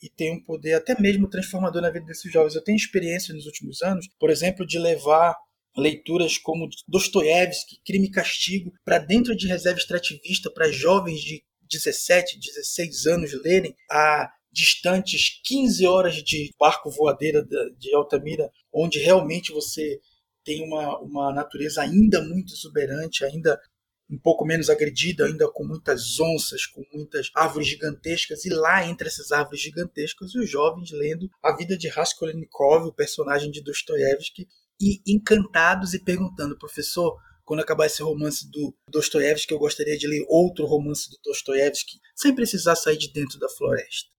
e 0.00 0.08
tem 0.08 0.32
um 0.32 0.44
poder 0.44 0.74
até 0.74 1.00
mesmo 1.00 1.28
transformador 1.28 1.80
na 1.80 1.90
vida 1.90 2.06
desses 2.06 2.30
jovens. 2.30 2.54
Eu 2.54 2.62
tenho 2.62 2.76
experiência 2.76 3.34
nos 3.34 3.46
últimos 3.46 3.82
anos, 3.82 4.06
por 4.20 4.30
exemplo, 4.30 4.66
de 4.66 4.78
levar 4.78 5.34
leituras 5.76 6.38
como 6.38 6.68
Dostoiévski, 6.86 7.80
Crime 7.84 8.06
e 8.06 8.10
Castigo, 8.10 8.72
para 8.84 8.98
dentro 8.98 9.36
de 9.36 9.46
reserva 9.46 9.78
extrativista, 9.78 10.50
para 10.50 10.70
jovens 10.70 11.20
de 11.20 11.44
17, 11.70 12.38
16 12.38 13.06
anos 13.06 13.32
lerem, 13.42 13.74
a 13.90 14.30
distantes 14.52 15.40
15 15.44 15.86
horas 15.86 16.14
de 16.22 16.50
barco 16.58 16.90
voadeira 16.90 17.44
de 17.76 17.94
Altamira, 17.94 18.50
onde 18.72 19.00
realmente 19.00 19.52
você 19.52 20.00
tem 20.44 20.62
uma, 20.62 20.98
uma 21.00 21.32
natureza 21.32 21.82
ainda 21.82 22.22
muito 22.22 22.52
exuberante, 22.52 23.24
ainda 23.24 23.60
um 24.08 24.18
pouco 24.18 24.44
menos 24.44 24.68
agredida, 24.68 25.26
ainda 25.26 25.50
com 25.50 25.64
muitas 25.64 26.20
onças, 26.20 26.66
com 26.66 26.84
muitas 26.92 27.30
árvores 27.34 27.66
gigantescas, 27.66 28.44
e 28.44 28.50
lá 28.50 28.86
entre 28.86 29.08
essas 29.08 29.32
árvores 29.32 29.60
gigantescas, 29.60 30.34
os 30.34 30.48
jovens 30.48 30.90
lendo 30.92 31.28
a 31.42 31.56
vida 31.56 31.76
de 31.76 31.88
Raskolnikov, 31.88 32.86
o 32.86 32.92
personagem 32.92 33.50
de 33.50 33.62
Dostoiévski, 33.62 34.46
e 34.80 35.00
encantados 35.06 35.94
e 35.94 36.02
perguntando, 36.02 36.58
professor, 36.58 37.16
quando 37.44 37.60
acabar 37.60 37.86
esse 37.86 38.02
romance 38.02 38.50
do 38.50 38.74
Dostoiévski, 38.88 39.52
eu 39.52 39.58
gostaria 39.58 39.96
de 39.98 40.06
ler 40.06 40.24
outro 40.28 40.64
romance 40.64 41.10
do 41.10 41.16
Dostoiévski, 41.22 41.98
sem 42.16 42.34
precisar 42.34 42.74
sair 42.74 42.96
de 42.96 43.12
dentro 43.12 43.38
da 43.38 43.48
floresta. 43.48 44.14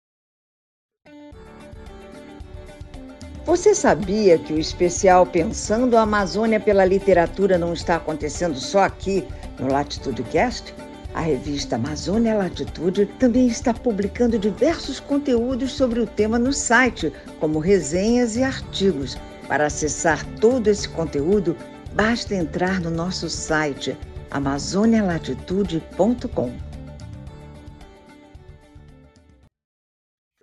Você 3.46 3.76
sabia 3.76 4.40
que 4.40 4.54
o 4.54 4.60
especial 4.60 5.26
Pensando 5.26 5.96
a 5.98 6.02
Amazônia 6.02 6.60
pela 6.60 6.84
Literatura 6.84 7.60
não 7.60 7.74
está 7.74 7.96
acontecendo 7.96 8.60
só 8.60 8.80
aqui 8.80 9.24
no 9.60 9.68
Latitude 9.68 10.24
Cast? 10.24 10.74
A 11.14 11.22
revista 11.22 11.76
Amazônia 11.76 12.36
Latitude 12.36 13.06
também 13.20 13.48
está 13.48 13.74
publicando 13.74 14.38
diversos 14.38 15.00
conteúdos 15.00 15.72
sobre 15.74 16.00
o 16.00 16.08
tema 16.08 16.38
no 16.38 16.52
site, 16.52 17.14
como 17.40 17.60
resenhas 17.60 18.36
e 18.36 18.44
artigos. 18.44 19.16
Para 19.48 19.68
acessar 19.68 20.26
todo 20.40 20.68
esse 20.68 20.90
conteúdo, 20.90 21.56
basta 21.94 22.34
entrar 22.34 22.80
no 22.80 22.90
nosso 22.90 23.30
site 23.30 23.96
amazonialatitude.com. 24.32 26.66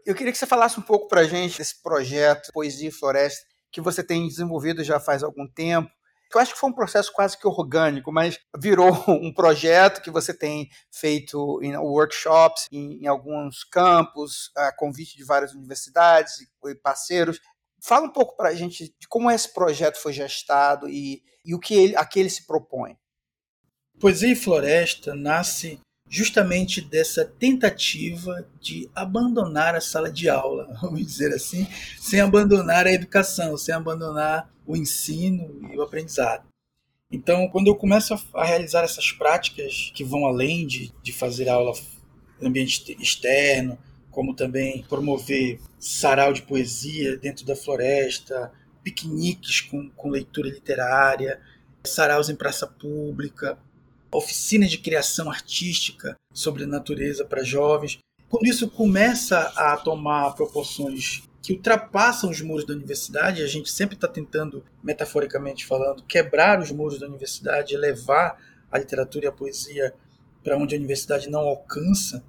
Eu 0.05 0.15
queria 0.15 0.33
que 0.33 0.39
você 0.39 0.47
falasse 0.47 0.79
um 0.79 0.83
pouco 0.83 1.09
para 1.09 1.23
a 1.23 1.27
gente 1.27 1.59
desse 1.59 1.83
projeto 1.83 2.53
Poesia 2.53 2.89
e 2.89 2.93
Floresta 2.93 3.45
que 3.73 3.81
você 3.81 4.05
tem 4.05 4.29
desenvolvido 4.29 4.85
já 4.85 5.01
faz 5.01 5.23
algum 5.23 5.49
tempo. 5.49 5.91
Eu 6.35 6.41
acho 6.41 6.55
que 6.55 6.61
foi 6.61 6.71
um 6.71 6.75
processo 6.75 7.13
quase 7.13 7.39
que 7.39 7.47
orgânico, 7.47 8.11
mas 8.11 8.39
virou 8.59 8.91
um 9.09 9.33
projeto 9.33 10.01
que 10.01 10.11
você 10.11 10.33
tem 10.33 10.69
feito 10.91 11.61
em 11.63 11.77
workshops 11.77 12.67
em, 12.73 13.03
em 13.03 13.07
alguns 13.07 13.65
campos, 13.65 14.51
a 14.57 14.75
convite 14.75 15.17
de 15.17 15.25
várias 15.25 15.53
universidades 15.53 16.35
e 16.41 16.75
parceiros. 16.77 17.39
Fala 17.85 18.07
um 18.07 18.13
pouco 18.13 18.37
para 18.37 18.51
a 18.51 18.55
gente 18.55 18.95
de 18.97 19.09
como 19.09 19.29
esse 19.29 19.53
projeto 19.53 20.01
foi 20.01 20.13
gestado 20.13 20.89
e, 20.89 21.21
e 21.45 21.53
o 21.53 21.59
que 21.59 21.75
ele, 21.75 21.97
a 21.97 22.07
que 22.07 22.21
ele 22.21 22.31
se 22.31 22.47
propõe. 22.47 22.97
Poesia 23.99 24.31
e 24.31 24.37
Floresta 24.37 25.17
nasce 25.17 25.81
justamente 26.09 26.81
dessa 26.81 27.25
tentativa 27.25 28.49
de 28.61 28.89
abandonar 28.95 29.75
a 29.75 29.81
sala 29.81 30.13
de 30.13 30.29
aula, 30.29 30.73
vamos 30.81 31.05
dizer 31.05 31.35
assim, 31.35 31.67
sem 31.99 32.21
abandonar 32.21 32.87
a 32.87 32.93
educação, 32.93 33.57
sem 33.57 33.75
abandonar 33.75 34.49
o 34.65 34.77
ensino 34.77 35.69
e 35.73 35.77
o 35.77 35.83
aprendizado. 35.83 36.47
Então, 37.11 37.49
quando 37.49 37.67
eu 37.67 37.75
começo 37.75 38.15
a 38.33 38.45
realizar 38.45 38.85
essas 38.85 39.11
práticas 39.11 39.91
que 39.95 40.05
vão 40.05 40.25
além 40.25 40.67
de, 40.67 40.93
de 41.03 41.13
fazer 41.13 41.49
aula 41.49 41.73
no 42.41 42.49
ambiente 42.49 42.97
externo, 43.01 43.77
como 44.13 44.35
também 44.35 44.85
promover 44.89 45.59
sarau 45.81 46.33
de 46.33 46.43
poesia 46.43 47.17
dentro 47.17 47.45
da 47.45 47.57
floresta, 47.57 48.53
piqueniques 48.85 49.63
com, 49.63 49.91
com 49.91 50.11
leitura 50.11 50.49
literária, 50.49 51.41
saraus 51.83 52.29
em 52.29 52.37
praça 52.37 52.67
pública, 52.67 53.59
oficinas 54.13 54.71
de 54.71 54.79
criação 54.79 55.31
artística 55.31 56.17
sobre 56.33 56.65
a 56.65 56.67
natureza 56.67 57.25
para 57.25 57.43
jovens. 57.43 57.99
Quando 58.29 58.47
isso 58.47 58.71
começa 58.71 59.39
a 59.57 59.77
tomar 59.77 60.33
proporções 60.35 61.23
que 61.43 61.55
ultrapassam 61.55 62.31
os 62.31 62.41
muros 62.41 62.67
da 62.67 62.75
universidade, 62.75 63.43
a 63.43 63.47
gente 63.47 63.71
sempre 63.71 63.97
está 63.97 64.07
tentando, 64.07 64.65
metaforicamente 64.83 65.67
falando, 65.67 66.05
quebrar 66.05 66.61
os 66.61 66.71
muros 66.71 67.01
da 67.01 67.07
universidade 67.07 67.77
levar 67.77 68.39
a 68.71 68.79
literatura 68.79 69.25
e 69.25 69.29
a 69.29 69.33
poesia 69.33 69.93
para 70.45 70.57
onde 70.57 70.75
a 70.75 70.79
universidade 70.79 71.29
não 71.29 71.41
alcança, 71.41 72.23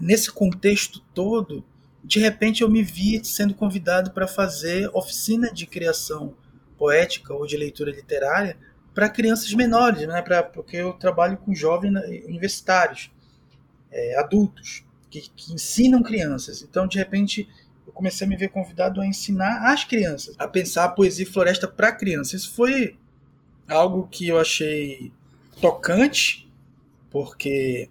nesse 0.00 0.30
contexto 0.30 1.00
todo, 1.14 1.64
de 2.02 2.18
repente 2.18 2.62
eu 2.62 2.70
me 2.70 2.82
vi 2.82 3.24
sendo 3.24 3.54
convidado 3.54 4.10
para 4.12 4.26
fazer 4.26 4.90
oficina 4.94 5.52
de 5.52 5.66
criação 5.66 6.34
poética 6.78 7.34
ou 7.34 7.46
de 7.46 7.56
leitura 7.56 7.90
literária 7.90 8.56
para 8.94 9.08
crianças 9.08 9.52
menores, 9.52 10.06
né? 10.08 10.22
pra, 10.22 10.42
porque 10.42 10.76
eu 10.76 10.94
trabalho 10.94 11.36
com 11.36 11.54
jovens 11.54 11.94
universitários, 12.26 13.10
é, 13.90 14.18
adultos, 14.18 14.84
que, 15.10 15.20
que 15.36 15.52
ensinam 15.52 16.02
crianças. 16.02 16.62
Então, 16.62 16.86
de 16.86 16.96
repente, 16.96 17.48
eu 17.86 17.92
comecei 17.92 18.26
a 18.26 18.30
me 18.30 18.36
ver 18.36 18.48
convidado 18.48 19.00
a 19.00 19.06
ensinar 19.06 19.70
as 19.70 19.84
crianças, 19.84 20.34
a 20.38 20.48
pensar 20.48 20.84
a 20.84 20.88
poesia 20.88 21.24
e 21.24 21.28
floresta 21.28 21.68
para 21.68 21.92
crianças. 21.92 22.42
Isso 22.42 22.54
foi 22.54 22.96
algo 23.68 24.08
que 24.08 24.28
eu 24.28 24.38
achei 24.38 25.12
tocante, 25.60 26.48
porque 27.10 27.88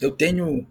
eu 0.00 0.12
tenho 0.12 0.66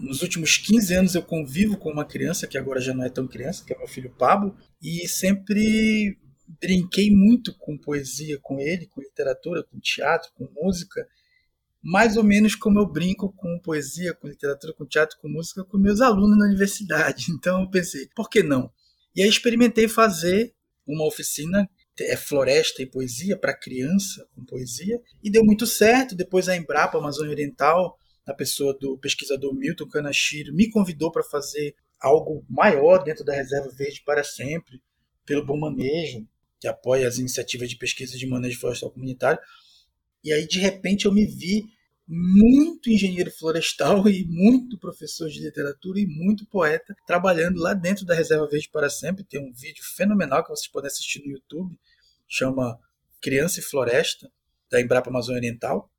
nos 0.00 0.22
últimos 0.22 0.56
15 0.56 0.94
anos 0.94 1.14
eu 1.14 1.22
convivo 1.22 1.76
com 1.76 1.90
uma 1.90 2.04
criança 2.04 2.46
que 2.46 2.58
agora 2.58 2.80
já 2.80 2.94
não 2.94 3.04
é 3.04 3.08
tão 3.08 3.26
criança, 3.26 3.64
que 3.64 3.72
é 3.72 3.78
meu 3.78 3.86
filho 3.86 4.10
Pablo, 4.10 4.56
e 4.82 5.06
sempre 5.08 6.18
brinquei 6.60 7.10
muito 7.10 7.54
com 7.56 7.78
poesia 7.78 8.38
com 8.40 8.58
ele, 8.58 8.86
com 8.86 9.00
literatura, 9.00 9.62
com 9.62 9.78
teatro, 9.78 10.30
com 10.34 10.48
música, 10.60 11.06
mais 11.82 12.16
ou 12.16 12.24
menos 12.24 12.54
como 12.54 12.78
eu 12.78 12.86
brinco 12.86 13.32
com 13.32 13.58
poesia, 13.58 14.12
com 14.14 14.28
literatura, 14.28 14.72
com 14.72 14.84
teatro, 14.84 15.16
com 15.20 15.28
música 15.28 15.64
com 15.64 15.78
meus 15.78 16.00
alunos 16.00 16.38
na 16.38 16.46
universidade. 16.46 17.26
Então 17.32 17.62
eu 17.62 17.70
pensei, 17.70 18.08
por 18.14 18.28
que 18.28 18.42
não? 18.42 18.70
E 19.14 19.22
aí 19.22 19.28
experimentei 19.28 19.88
fazer 19.88 20.54
uma 20.86 21.06
oficina 21.06 21.68
é 21.98 22.16
floresta 22.16 22.82
e 22.82 22.86
poesia 22.86 23.36
para 23.36 23.54
criança 23.54 24.26
com 24.34 24.44
poesia 24.44 24.98
e 25.22 25.30
deu 25.30 25.44
muito 25.44 25.66
certo. 25.66 26.14
Depois 26.14 26.48
a 26.48 26.56
Embrapa 26.56 26.98
Amazônia 26.98 27.32
Oriental, 27.32 27.98
a 28.30 28.34
pessoa 28.34 28.76
do 28.78 28.96
pesquisador 28.96 29.52
Milton 29.54 29.88
Kanashiro, 29.88 30.54
me 30.54 30.70
convidou 30.70 31.10
para 31.10 31.22
fazer 31.22 31.74
algo 32.00 32.44
maior 32.48 33.02
dentro 33.02 33.24
da 33.24 33.34
Reserva 33.34 33.68
Verde 33.70 34.02
para 34.04 34.22
sempre, 34.22 34.80
pelo 35.26 35.44
Bom 35.44 35.58
Manejo, 35.58 36.26
que 36.60 36.68
apoia 36.68 37.08
as 37.08 37.18
iniciativas 37.18 37.68
de 37.68 37.76
pesquisa 37.76 38.16
de 38.16 38.26
manejo 38.26 38.60
florestal 38.60 38.90
comunitário. 38.90 39.40
E 40.22 40.32
aí, 40.32 40.46
de 40.46 40.58
repente, 40.58 41.06
eu 41.06 41.12
me 41.12 41.26
vi 41.26 41.64
muito 42.06 42.90
engenheiro 42.90 43.30
florestal 43.30 44.08
e 44.08 44.24
muito 44.26 44.78
professor 44.78 45.28
de 45.28 45.40
literatura 45.40 46.00
e 46.00 46.06
muito 46.06 46.46
poeta 46.46 46.94
trabalhando 47.06 47.60
lá 47.60 47.74
dentro 47.74 48.04
da 48.04 48.14
Reserva 48.14 48.48
Verde 48.48 48.68
para 48.68 48.90
Sempre. 48.90 49.24
Tem 49.24 49.40
um 49.40 49.52
vídeo 49.52 49.82
fenomenal 49.96 50.42
que 50.42 50.50
vocês 50.50 50.68
podem 50.68 50.88
assistir 50.88 51.20
no 51.20 51.32
YouTube, 51.32 51.78
chama 52.28 52.78
Criança 53.20 53.60
e 53.60 53.62
Floresta, 53.62 54.30
da 54.70 54.80
Embrapa 54.80 55.10
Amazônia 55.10 55.38
Oriental. 55.38 55.90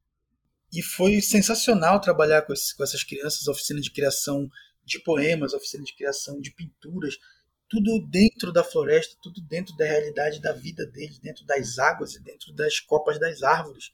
E 0.74 0.82
foi 0.82 1.22
sensacional 1.22 2.00
trabalhar 2.00 2.44
com, 2.44 2.54
com 2.78 2.84
essas 2.84 3.04
crianças, 3.04 3.48
oficina 3.48 3.82
de 3.82 3.92
criação 3.92 4.50
de 4.86 5.00
poemas, 5.00 5.54
oficina 5.54 5.84
de 5.84 5.96
criação 5.96 6.40
de 6.40 6.52
pinturas, 6.52 7.18
tudo 7.70 8.06
dentro 8.10 8.52
da 8.52 8.64
floresta, 8.64 9.16
tudo 9.22 9.42
dentro 9.42 9.76
da 9.78 9.86
realidade 9.86 10.42
da 10.42 10.52
vida 10.52 10.86
deles, 10.86 11.20
dentro 11.20 11.46
das 11.46 11.80
águas 11.80 12.16
e 12.16 12.22
dentro 12.22 12.54
das 12.54 12.80
copas 12.80 13.20
das 13.20 13.44
árvores. 13.44 13.92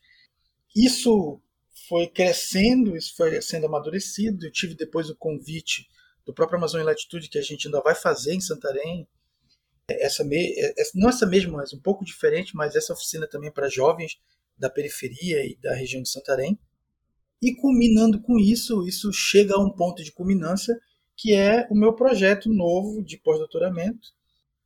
Isso 0.76 1.42
foi 1.88 2.08
crescendo, 2.08 2.96
isso 2.96 3.16
foi 3.16 3.42
sendo 3.42 3.68
amadurecido. 3.68 4.46
Eu 4.46 4.52
tive 4.52 4.76
depois 4.76 5.10
o 5.10 5.16
convite 5.16 5.88
do 6.26 6.34
próprio 6.34 6.58
Amazônia 6.58 6.86
Latitude, 6.86 7.30
que 7.30 7.38
a 7.38 7.44
gente 7.44 7.68
ainda 7.68 7.82
vai 7.82 7.96
fazer 7.96 8.34
em 8.34 8.42
Santarém. 8.42 9.08
Essa 9.88 10.24
me... 10.24 10.56
Não 10.96 11.10
essa 11.10 11.26
mesma, 11.26 11.58
mas 11.58 11.72
um 11.72 11.80
pouco 11.80 12.04
diferente, 12.04 12.56
mas 12.56 12.76
essa 12.76 12.94
oficina 12.94 13.28
também 13.28 13.52
para 13.52 13.70
jovens 13.70 14.20
da 14.58 14.70
periferia 14.70 15.46
e 15.46 15.56
da 15.56 15.74
região 15.74 16.02
de 16.02 16.10
Santarém. 16.10 16.60
E 17.42 17.56
culminando 17.56 18.20
com 18.22 18.40
isso, 18.40 18.88
isso 18.88 19.12
chega 19.14 19.56
a 19.56 19.60
um 19.60 19.70
ponto 19.70 20.04
de 20.04 20.12
culminância, 20.12 20.78
que 21.16 21.34
é 21.34 21.68
o 21.70 21.76
meu 21.76 21.94
projeto 21.94 22.50
novo 22.50 23.04
de 23.04 23.18
pós-doutoramento, 23.18 24.10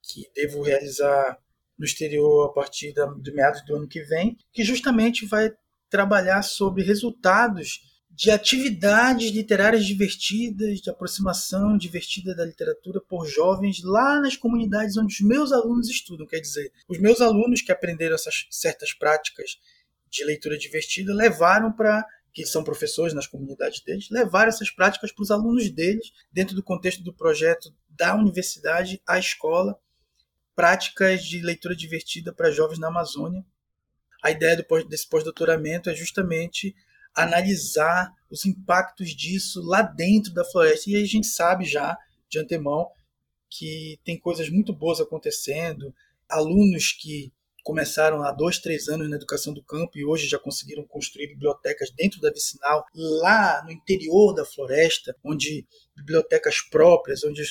que 0.01 0.29
devo 0.35 0.61
realizar 0.61 1.37
no 1.77 1.85
exterior 1.85 2.49
a 2.49 2.53
partir 2.53 2.93
de 2.93 3.31
meados 3.31 3.63
do 3.65 3.75
ano 3.75 3.87
que 3.87 4.01
vem, 4.03 4.37
que 4.51 4.63
justamente 4.63 5.25
vai 5.25 5.51
trabalhar 5.89 6.41
sobre 6.41 6.83
resultados 6.83 7.81
de 8.09 8.29
atividades 8.29 9.31
literárias 9.31 9.85
divertidas, 9.85 10.79
de 10.79 10.89
aproximação 10.89 11.77
divertida 11.77 12.35
da 12.35 12.45
literatura 12.45 13.01
por 13.01 13.25
jovens 13.25 13.81
lá 13.83 14.19
nas 14.19 14.35
comunidades 14.35 14.97
onde 14.97 15.13
os 15.13 15.21
meus 15.21 15.51
alunos 15.51 15.89
estudam. 15.89 16.27
Quer 16.27 16.39
dizer, 16.39 16.71
os 16.87 16.99
meus 16.99 17.21
alunos 17.21 17.61
que 17.61 17.71
aprenderam 17.71 18.15
essas 18.15 18.47
certas 18.51 18.93
práticas 18.93 19.57
de 20.09 20.23
leitura 20.25 20.57
divertida 20.57 21.13
levaram 21.13 21.71
para 21.71 22.05
que 22.33 22.45
são 22.45 22.63
professores 22.63 23.13
nas 23.13 23.27
comunidades 23.27 23.81
deles, 23.81 24.09
levaram 24.09 24.49
essas 24.49 24.71
práticas 24.71 25.11
para 25.11 25.23
os 25.23 25.31
alunos 25.31 25.69
deles, 25.69 26.11
dentro 26.31 26.55
do 26.55 26.63
contexto 26.63 27.03
do 27.03 27.13
projeto 27.13 27.73
da 27.89 28.15
universidade 28.15 29.01
à 29.05 29.19
escola, 29.19 29.77
práticas 30.55 31.23
de 31.23 31.41
leitura 31.41 31.75
divertida 31.75 32.33
para 32.33 32.51
jovens 32.51 32.79
na 32.79 32.87
Amazônia. 32.87 33.45
A 34.23 34.31
ideia 34.31 34.55
do, 34.55 34.83
desse 34.87 35.07
pós-doutoramento 35.09 35.89
é 35.89 35.95
justamente 35.95 36.75
analisar 37.13 38.13
os 38.29 38.45
impactos 38.45 39.09
disso 39.09 39.61
lá 39.61 39.81
dentro 39.81 40.33
da 40.33 40.45
floresta. 40.45 40.89
E 40.89 40.95
a 40.95 41.05
gente 41.05 41.27
sabe 41.27 41.65
já, 41.65 41.97
de 42.29 42.39
antemão, 42.39 42.89
que 43.49 43.99
tem 44.05 44.17
coisas 44.17 44.49
muito 44.49 44.73
boas 44.73 45.01
acontecendo, 45.01 45.93
alunos 46.29 46.93
que 46.93 47.33
começaram 47.63 48.23
há 48.23 48.31
dois, 48.31 48.59
três 48.59 48.87
anos 48.87 49.09
na 49.09 49.15
educação 49.15 49.53
do 49.53 49.63
campo 49.63 49.97
e 49.97 50.05
hoje 50.05 50.27
já 50.27 50.39
conseguiram 50.39 50.85
construir 50.87 51.27
bibliotecas 51.27 51.91
dentro 51.91 52.19
da 52.19 52.31
vicinal, 52.31 52.85
lá 52.93 53.63
no 53.63 53.71
interior 53.71 54.33
da 54.33 54.45
floresta, 54.45 55.15
onde 55.23 55.65
bibliotecas 55.95 56.61
próprias, 56.61 57.23
onde 57.23 57.43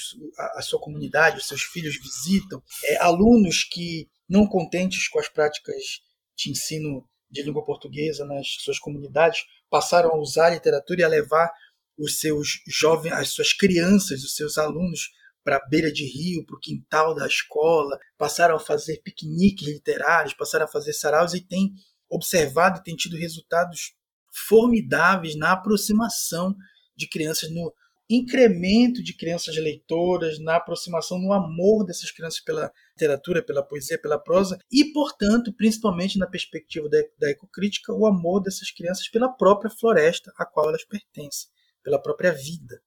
a, 0.56 0.62
sua 0.62 0.80
comunidade, 0.80 1.38
os 1.38 1.46
seus 1.46 1.62
filhos 1.62 1.96
visitam, 1.96 2.62
é, 2.84 2.96
alunos 2.98 3.64
que, 3.64 4.08
não 4.28 4.46
contentes 4.46 5.08
com 5.08 5.18
as 5.18 5.28
práticas 5.28 6.00
de 6.36 6.50
ensino 6.50 7.04
de 7.30 7.42
língua 7.42 7.64
portuguesa 7.64 8.24
nas 8.24 8.46
suas 8.60 8.78
comunidades, 8.78 9.40
passaram 9.68 10.10
a 10.10 10.18
usar 10.18 10.46
a 10.46 10.50
literatura 10.50 11.00
e 11.00 11.04
a 11.04 11.08
levar 11.08 11.50
os 11.98 12.18
seus 12.18 12.60
jovens, 12.66 13.12
as 13.12 13.28
suas 13.28 13.52
crianças, 13.52 14.24
os 14.24 14.34
seus 14.34 14.58
alunos 14.58 15.10
para 15.44 15.56
a 15.56 15.68
beira 15.68 15.92
de 15.92 16.04
rio, 16.04 16.44
para 16.44 16.56
o 16.56 16.60
quintal 16.60 17.14
da 17.14 17.26
escola, 17.26 17.98
passaram 18.18 18.56
a 18.56 18.60
fazer 18.60 19.00
piqueniques 19.02 19.66
literários, 19.66 20.34
passaram 20.34 20.64
a 20.64 20.68
fazer 20.68 20.92
saraus 20.92 21.34
e 21.34 21.40
têm 21.40 21.72
observado 22.08 22.78
e 22.78 22.82
têm 22.82 22.96
tido 22.96 23.16
resultados 23.16 23.94
formidáveis 24.32 25.36
na 25.36 25.52
aproximação 25.52 26.54
de 26.96 27.08
crianças, 27.08 27.50
no 27.50 27.72
incremento 28.08 29.02
de 29.02 29.16
crianças 29.16 29.56
leitoras, 29.56 30.38
na 30.40 30.56
aproximação, 30.56 31.18
no 31.18 31.32
amor 31.32 31.84
dessas 31.84 32.10
crianças 32.10 32.40
pela 32.40 32.72
literatura, 32.92 33.42
pela 33.42 33.62
poesia, 33.62 34.00
pela 34.00 34.18
prosa 34.18 34.58
e, 34.70 34.92
portanto, 34.92 35.52
principalmente 35.52 36.18
na 36.18 36.26
perspectiva 36.26 36.88
da, 36.88 36.98
da 37.18 37.30
ecocrítica, 37.30 37.92
o 37.92 38.06
amor 38.06 38.42
dessas 38.42 38.70
crianças 38.70 39.08
pela 39.08 39.28
própria 39.28 39.70
floresta 39.70 40.32
a 40.36 40.44
qual 40.44 40.68
elas 40.68 40.84
pertencem, 40.84 41.48
pela 41.84 42.02
própria 42.02 42.32
vida. 42.32 42.82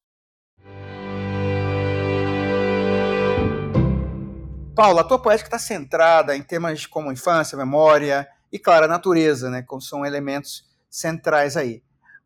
Paula, 4.76 5.02
a 5.02 5.04
tua 5.04 5.22
poética 5.22 5.50
está 5.50 5.60
centrada 5.60 6.36
em 6.36 6.42
temas 6.42 6.88
como 6.88 7.12
infância, 7.12 7.56
memória 7.56 8.28
e, 8.52 8.58
claro, 8.58 8.86
a 8.86 8.88
natureza, 8.88 9.48
né, 9.48 9.62
como 9.62 9.80
são 9.80 10.04
elementos 10.04 10.68
centrais 10.90 11.56
aí. 11.56 11.84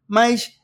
Mas 0.07 0.57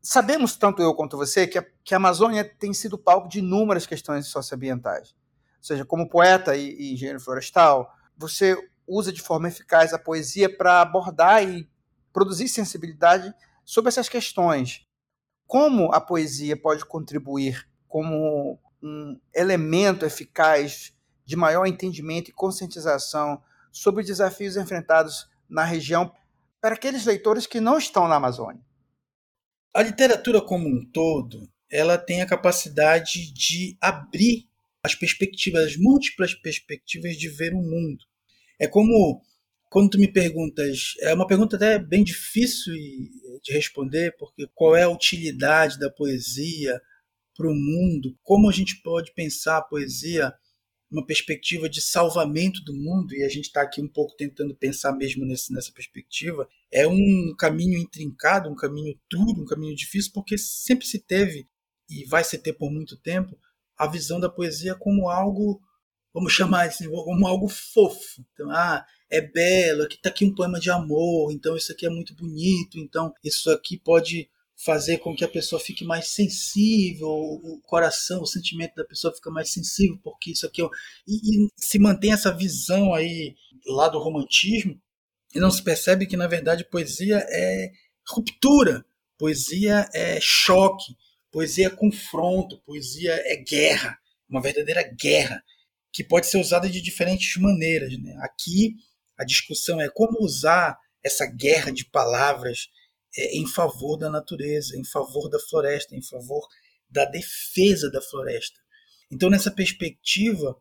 sabemos, 0.00 0.54
tanto 0.54 0.80
eu 0.80 0.94
quanto 0.94 1.16
você, 1.16 1.44
que 1.48 1.58
a, 1.58 1.66
que 1.82 1.92
a 1.92 1.96
Amazônia 1.96 2.44
tem 2.44 2.72
sido 2.72 2.96
palco 2.96 3.28
de 3.28 3.40
inúmeras 3.40 3.84
questões 3.84 4.28
socioambientais. 4.28 5.08
Ou 5.58 5.64
seja, 5.64 5.84
como 5.84 6.08
poeta 6.08 6.54
e, 6.56 6.70
e 6.70 6.92
engenheiro 6.92 7.18
florestal, 7.18 7.92
você 8.16 8.56
usa 8.86 9.12
de 9.12 9.20
forma 9.20 9.48
eficaz 9.48 9.92
a 9.92 9.98
poesia 9.98 10.54
para 10.56 10.82
abordar 10.82 11.42
e 11.42 11.68
produzir 12.12 12.46
sensibilidade 12.46 13.34
sobre 13.64 13.88
essas 13.88 14.08
questões. 14.08 14.86
Como 15.48 15.92
a 15.92 16.00
poesia 16.00 16.56
pode 16.56 16.84
contribuir 16.84 17.68
como 17.88 18.56
um 18.80 19.18
elemento 19.34 20.06
eficaz 20.06 20.93
de 21.24 21.36
maior 21.36 21.66
entendimento 21.66 22.30
e 22.30 22.34
conscientização 22.34 23.42
sobre 23.72 24.04
desafios 24.04 24.56
enfrentados 24.56 25.28
na 25.48 25.64
região 25.64 26.12
para 26.60 26.74
aqueles 26.74 27.04
leitores 27.04 27.46
que 27.46 27.60
não 27.60 27.76
estão 27.76 28.08
na 28.08 28.16
Amazônia. 28.16 28.62
A 29.74 29.82
literatura 29.82 30.40
como 30.40 30.68
um 30.68 30.84
todo, 30.92 31.48
ela 31.70 31.98
tem 31.98 32.22
a 32.22 32.26
capacidade 32.26 33.32
de 33.32 33.76
abrir 33.80 34.48
as 34.82 34.94
perspectivas, 34.94 35.64
as 35.64 35.76
múltiplas 35.76 36.34
perspectivas 36.34 37.16
de 37.16 37.28
ver 37.28 37.52
o 37.52 37.62
mundo. 37.62 38.04
É 38.58 38.68
como 38.68 39.22
quando 39.70 39.90
tu 39.90 39.98
me 39.98 40.06
perguntas, 40.06 40.94
é 41.00 41.12
uma 41.12 41.26
pergunta 41.26 41.56
até 41.56 41.80
bem 41.80 42.04
difícil 42.04 42.72
de 43.42 43.52
responder, 43.52 44.14
porque 44.16 44.48
qual 44.54 44.76
é 44.76 44.84
a 44.84 44.88
utilidade 44.88 45.80
da 45.80 45.90
poesia 45.90 46.80
para 47.36 47.48
o 47.48 47.54
mundo? 47.54 48.16
Como 48.22 48.48
a 48.48 48.52
gente 48.52 48.80
pode 48.82 49.12
pensar 49.12 49.56
a 49.56 49.62
poesia 49.62 50.32
uma 50.94 51.04
perspectiva 51.04 51.68
de 51.68 51.80
salvamento 51.80 52.62
do 52.62 52.72
mundo, 52.72 53.14
e 53.14 53.24
a 53.24 53.28
gente 53.28 53.46
está 53.46 53.62
aqui 53.62 53.82
um 53.82 53.88
pouco 53.88 54.14
tentando 54.16 54.54
pensar 54.54 54.92
mesmo 54.92 55.26
nesse, 55.26 55.52
nessa 55.52 55.72
perspectiva, 55.72 56.48
é 56.72 56.86
um 56.86 57.34
caminho 57.36 57.76
intrincado, 57.78 58.48
um 58.48 58.54
caminho 58.54 58.96
duro, 59.10 59.42
um 59.42 59.44
caminho 59.44 59.74
difícil, 59.74 60.12
porque 60.14 60.38
sempre 60.38 60.86
se 60.86 61.00
teve, 61.00 61.48
e 61.90 62.04
vai 62.04 62.22
se 62.22 62.38
ter 62.38 62.52
por 62.52 62.70
muito 62.70 62.96
tempo, 62.96 63.36
a 63.76 63.88
visão 63.88 64.20
da 64.20 64.28
poesia 64.28 64.76
como 64.76 65.08
algo, 65.08 65.60
vamos 66.12 66.32
chamar 66.32 66.68
assim, 66.68 66.88
como 66.88 67.26
algo 67.26 67.48
fofo. 67.48 68.24
Então, 68.32 68.48
ah, 68.50 68.86
é 69.10 69.20
belo, 69.20 69.82
aqui 69.82 69.96
está 69.96 70.10
aqui 70.10 70.24
um 70.24 70.34
poema 70.34 70.60
de 70.60 70.70
amor, 70.70 71.32
então 71.32 71.56
isso 71.56 71.72
aqui 71.72 71.84
é 71.84 71.90
muito 71.90 72.14
bonito, 72.14 72.78
então 72.78 73.12
isso 73.22 73.50
aqui 73.50 73.76
pode 73.76 74.30
fazer 74.56 74.98
com 74.98 75.14
que 75.14 75.24
a 75.24 75.28
pessoa 75.28 75.60
fique 75.60 75.84
mais 75.84 76.08
sensível, 76.08 77.08
o 77.08 77.60
coração, 77.64 78.22
o 78.22 78.26
sentimento 78.26 78.74
da 78.74 78.84
pessoa 78.84 79.14
fica 79.14 79.30
mais 79.30 79.50
sensível, 79.50 79.98
porque 80.02 80.30
isso 80.30 80.46
aqui 80.46 80.62
é... 80.62 80.66
E, 81.06 81.44
e 81.44 81.48
se 81.56 81.78
mantém 81.78 82.12
essa 82.12 82.32
visão 82.32 82.94
aí 82.94 83.34
lá 83.66 83.88
do 83.88 83.98
romantismo, 83.98 84.80
e 85.34 85.40
não 85.40 85.50
se 85.50 85.62
percebe 85.62 86.06
que, 86.06 86.16
na 86.16 86.28
verdade, 86.28 86.64
poesia 86.64 87.18
é 87.28 87.72
ruptura, 88.08 88.84
poesia 89.18 89.88
é 89.92 90.18
choque, 90.20 90.96
poesia 91.32 91.66
é 91.66 91.70
confronto, 91.70 92.62
poesia 92.64 93.12
é 93.26 93.36
guerra, 93.36 93.98
uma 94.28 94.40
verdadeira 94.40 94.82
guerra, 94.82 95.42
que 95.92 96.04
pode 96.04 96.26
ser 96.26 96.38
usada 96.38 96.70
de 96.70 96.80
diferentes 96.80 97.36
maneiras. 97.36 97.98
Né? 98.00 98.16
Aqui, 98.20 98.76
a 99.18 99.24
discussão 99.24 99.80
é 99.80 99.88
como 99.88 100.22
usar 100.22 100.78
essa 101.02 101.26
guerra 101.26 101.72
de 101.72 101.84
palavras 101.84 102.68
em 103.16 103.46
favor 103.46 103.96
da 103.96 104.10
natureza, 104.10 104.76
em 104.76 104.84
favor 104.84 105.28
da 105.28 105.38
floresta, 105.38 105.94
em 105.94 106.02
favor 106.02 106.46
da 106.88 107.04
defesa 107.04 107.90
da 107.90 108.00
floresta. 108.00 108.58
Então, 109.10 109.30
nessa 109.30 109.50
perspectiva, 109.50 110.56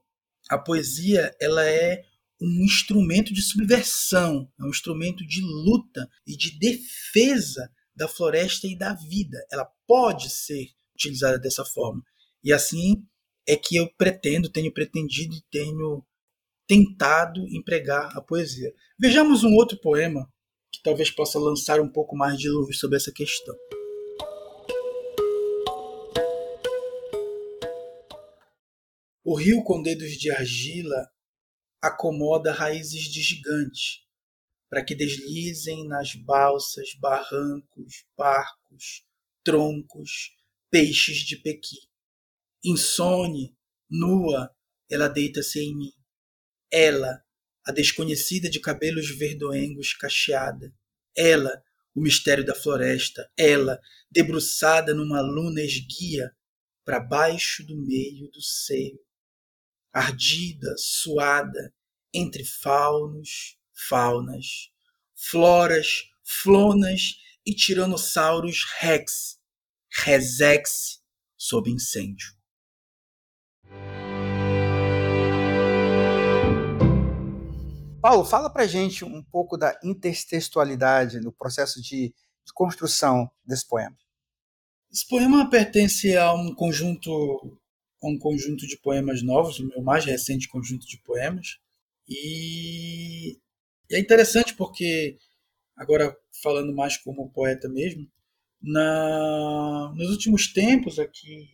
a 0.49 0.57
poesia 0.57 1.35
ela 1.41 1.65
é 1.65 2.03
um 2.41 2.63
instrumento 2.65 3.33
de 3.33 3.41
subversão, 3.41 4.51
é 4.59 4.63
um 4.63 4.69
instrumento 4.69 5.25
de 5.25 5.41
luta 5.41 6.09
e 6.27 6.35
de 6.35 6.57
defesa 6.59 7.71
da 7.95 8.07
floresta 8.07 8.67
e 8.67 8.77
da 8.77 8.93
vida. 8.93 9.37
Ela 9.51 9.65
pode 9.87 10.29
ser 10.29 10.69
utilizada 10.93 11.39
dessa 11.39 11.63
forma. 11.63 12.03
E 12.43 12.51
assim 12.51 13.05
é 13.47 13.55
que 13.55 13.75
eu 13.75 13.89
pretendo, 13.97 14.49
tenho 14.49 14.73
pretendido 14.73 15.35
e 15.35 15.43
tenho 15.49 16.05
tentado 16.67 17.45
empregar 17.49 18.15
a 18.17 18.21
poesia. 18.21 18.73
Vejamos 18.99 19.43
um 19.43 19.53
outro 19.53 19.79
poema 19.79 20.31
que 20.73 20.81
talvez 20.81 21.11
possa 21.11 21.37
lançar 21.37 21.79
um 21.79 21.87
pouco 21.87 22.15
mais 22.15 22.39
de 22.39 22.49
luz 22.49 22.79
sobre 22.79 22.97
essa 22.97 23.11
questão. 23.11 23.55
O 29.23 29.35
rio 29.35 29.63
com 29.63 29.81
dedos 29.81 30.11
de 30.13 30.31
argila 30.31 31.09
acomoda 31.79 32.51
raízes 32.51 33.03
de 33.03 33.21
gigante, 33.21 34.05
para 34.69 34.83
que 34.83 34.95
deslizem 34.95 35.87
nas 35.87 36.15
balsas, 36.15 36.89
barrancos, 36.99 38.05
barcos, 38.17 39.05
troncos, 39.43 40.35
peixes 40.71 41.17
de 41.17 41.37
pequi. 41.37 41.77
Insone, 42.65 43.55
nua, 43.89 44.49
ela 44.89 45.07
deita-se 45.07 45.59
em 45.59 45.75
mim. 45.75 45.93
Ela, 46.71 47.22
a 47.65 47.71
desconhecida 47.71 48.49
de 48.49 48.59
cabelos 48.59 49.09
verdoengos 49.09 49.93
cacheada. 49.93 50.73
Ela, 51.15 51.63
o 51.95 52.01
mistério 52.01 52.45
da 52.45 52.55
floresta. 52.55 53.29
Ela, 53.37 53.79
debruçada 54.11 54.93
numa 54.93 55.21
luna 55.21 55.61
esguia, 55.61 56.31
para 56.85 56.99
baixo 56.99 57.65
do 57.65 57.77
meio 57.77 58.29
do 58.31 58.41
seio. 58.41 58.99
Ardida, 59.93 60.75
suada, 60.77 61.73
entre 62.13 62.43
faunos, 62.43 63.57
faunas, 63.87 64.69
floras, 65.15 66.03
flonas 66.23 67.15
e 67.45 67.53
tiranossauros 67.53 68.65
rex, 68.79 69.39
resex 69.89 71.01
sob 71.37 71.69
incêndio. 71.69 72.42
Paulo, 78.03 78.25
fala 78.25 78.49
pra 78.49 78.67
gente 78.67 79.05
um 79.05 79.23
pouco 79.23 79.55
da 79.55 79.79
intertextualidade 79.81 81.21
no 81.21 81.31
processo 81.31 81.81
de, 81.81 82.13
de 82.45 82.53
construção 82.53 83.31
desse 83.45 83.65
poema. 83.65 83.97
Esse 84.91 85.07
poema 85.07 85.49
pertence 85.49 86.17
a 86.17 86.33
um 86.33 86.53
conjunto 86.53 87.57
um 88.03 88.19
conjunto 88.19 88.67
de 88.67 88.77
poemas 88.77 89.23
novos, 89.23 89.57
o 89.57 89.65
meu 89.69 89.81
mais 89.81 90.03
recente 90.03 90.49
conjunto 90.49 90.85
de 90.85 90.97
poemas. 90.97 91.59
E 92.05 93.39
é 93.89 93.97
interessante 93.97 94.53
porque, 94.53 95.17
agora 95.73 96.13
falando 96.43 96.75
mais 96.75 96.97
como 96.97 97.31
poeta 97.31 97.69
mesmo, 97.69 98.05
na, 98.61 99.93
nos 99.95 100.09
últimos 100.09 100.51
tempos 100.51 100.99
aqui, 100.99 101.47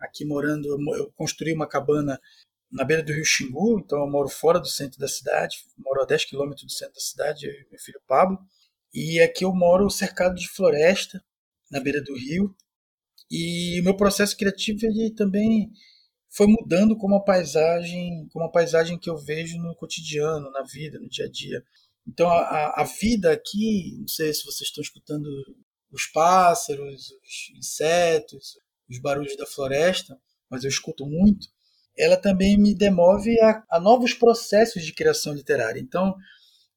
aqui 0.00 0.26
morando, 0.26 0.68
eu 0.94 1.10
construí 1.12 1.54
uma 1.54 1.66
cabana 1.66 2.20
na 2.74 2.82
beira 2.84 3.04
do 3.04 3.12
rio 3.12 3.24
Xingu, 3.24 3.78
então 3.78 4.00
eu 4.00 4.10
moro 4.10 4.28
fora 4.28 4.58
do 4.58 4.66
centro 4.66 4.98
da 4.98 5.06
cidade, 5.06 5.58
moro 5.78 6.02
a 6.02 6.04
10 6.04 6.24
quilômetros 6.24 6.66
do 6.66 6.72
centro 6.72 6.94
da 6.94 7.00
cidade, 7.00 7.46
eu 7.46 7.52
e 7.52 7.66
meu 7.70 7.78
filho 7.78 8.00
Pablo, 8.04 8.36
e 8.92 9.20
aqui 9.20 9.44
eu 9.44 9.54
moro 9.54 9.88
cercado 9.88 10.34
de 10.34 10.48
floresta, 10.48 11.24
na 11.70 11.78
beira 11.78 12.02
do 12.02 12.14
rio, 12.14 12.52
e 13.30 13.80
o 13.80 13.84
meu 13.84 13.96
processo 13.96 14.36
criativo 14.36 14.84
ele 14.86 15.14
também 15.14 15.70
foi 16.28 16.48
mudando 16.48 16.96
como 16.96 17.14
a 17.14 17.22
paisagem, 17.22 18.28
como 18.32 18.44
a 18.44 18.50
paisagem 18.50 18.98
que 18.98 19.08
eu 19.08 19.16
vejo 19.16 19.56
no 19.58 19.76
cotidiano, 19.76 20.50
na 20.50 20.64
vida, 20.64 20.98
no 20.98 21.08
dia 21.08 21.26
a 21.26 21.30
dia. 21.30 21.62
Então 22.06 22.28
a, 22.28 22.80
a 22.80 22.84
vida 22.84 23.32
aqui, 23.32 23.96
não 24.00 24.08
sei 24.08 24.34
se 24.34 24.44
vocês 24.44 24.68
estão 24.68 24.82
escutando 24.82 25.28
os 25.92 26.06
pássaros, 26.06 27.08
os 27.22 27.56
insetos, 27.56 28.58
os 28.90 28.98
barulhos 28.98 29.36
da 29.36 29.46
floresta, 29.46 30.20
mas 30.50 30.64
eu 30.64 30.68
escuto 30.68 31.06
muito 31.06 31.53
ela 31.96 32.16
também 32.16 32.58
me 32.58 32.74
demove 32.74 33.38
a, 33.40 33.62
a 33.70 33.80
novos 33.80 34.14
processos 34.14 34.84
de 34.84 34.92
criação 34.92 35.32
literária. 35.32 35.80
Então, 35.80 36.14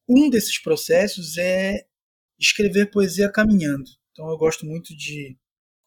um 0.08 0.30
desses 0.30 0.60
processos 0.60 1.36
é 1.36 1.84
escrever 2.38 2.90
poesia 2.90 3.30
caminhando. 3.30 3.90
Então, 4.12 4.28
eu 4.30 4.38
gosto 4.38 4.64
muito 4.64 4.96
de, 4.96 5.36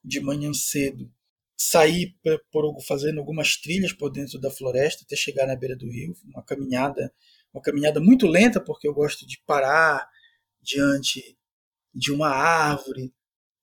de 0.03 0.19
manhã 0.19 0.53
cedo, 0.53 1.11
sair 1.57 2.15
por, 2.51 2.75
fazendo 2.87 3.19
algumas 3.19 3.55
trilhas 3.57 3.93
por 3.93 4.11
dentro 4.11 4.39
da 4.39 4.51
floresta 4.51 5.03
até 5.03 5.15
chegar 5.15 5.47
na 5.47 5.55
beira 5.55 5.75
do 5.75 5.89
rio, 5.89 6.13
uma 6.25 6.43
caminhada, 6.43 7.13
uma 7.53 7.61
caminhada 7.61 7.99
muito 7.99 8.27
lenta, 8.27 8.59
porque 8.59 8.87
eu 8.87 8.93
gosto 8.93 9.25
de 9.27 9.41
parar 9.45 10.07
diante 10.61 11.37
de 11.93 12.11
uma 12.11 12.29
árvore, 12.29 13.13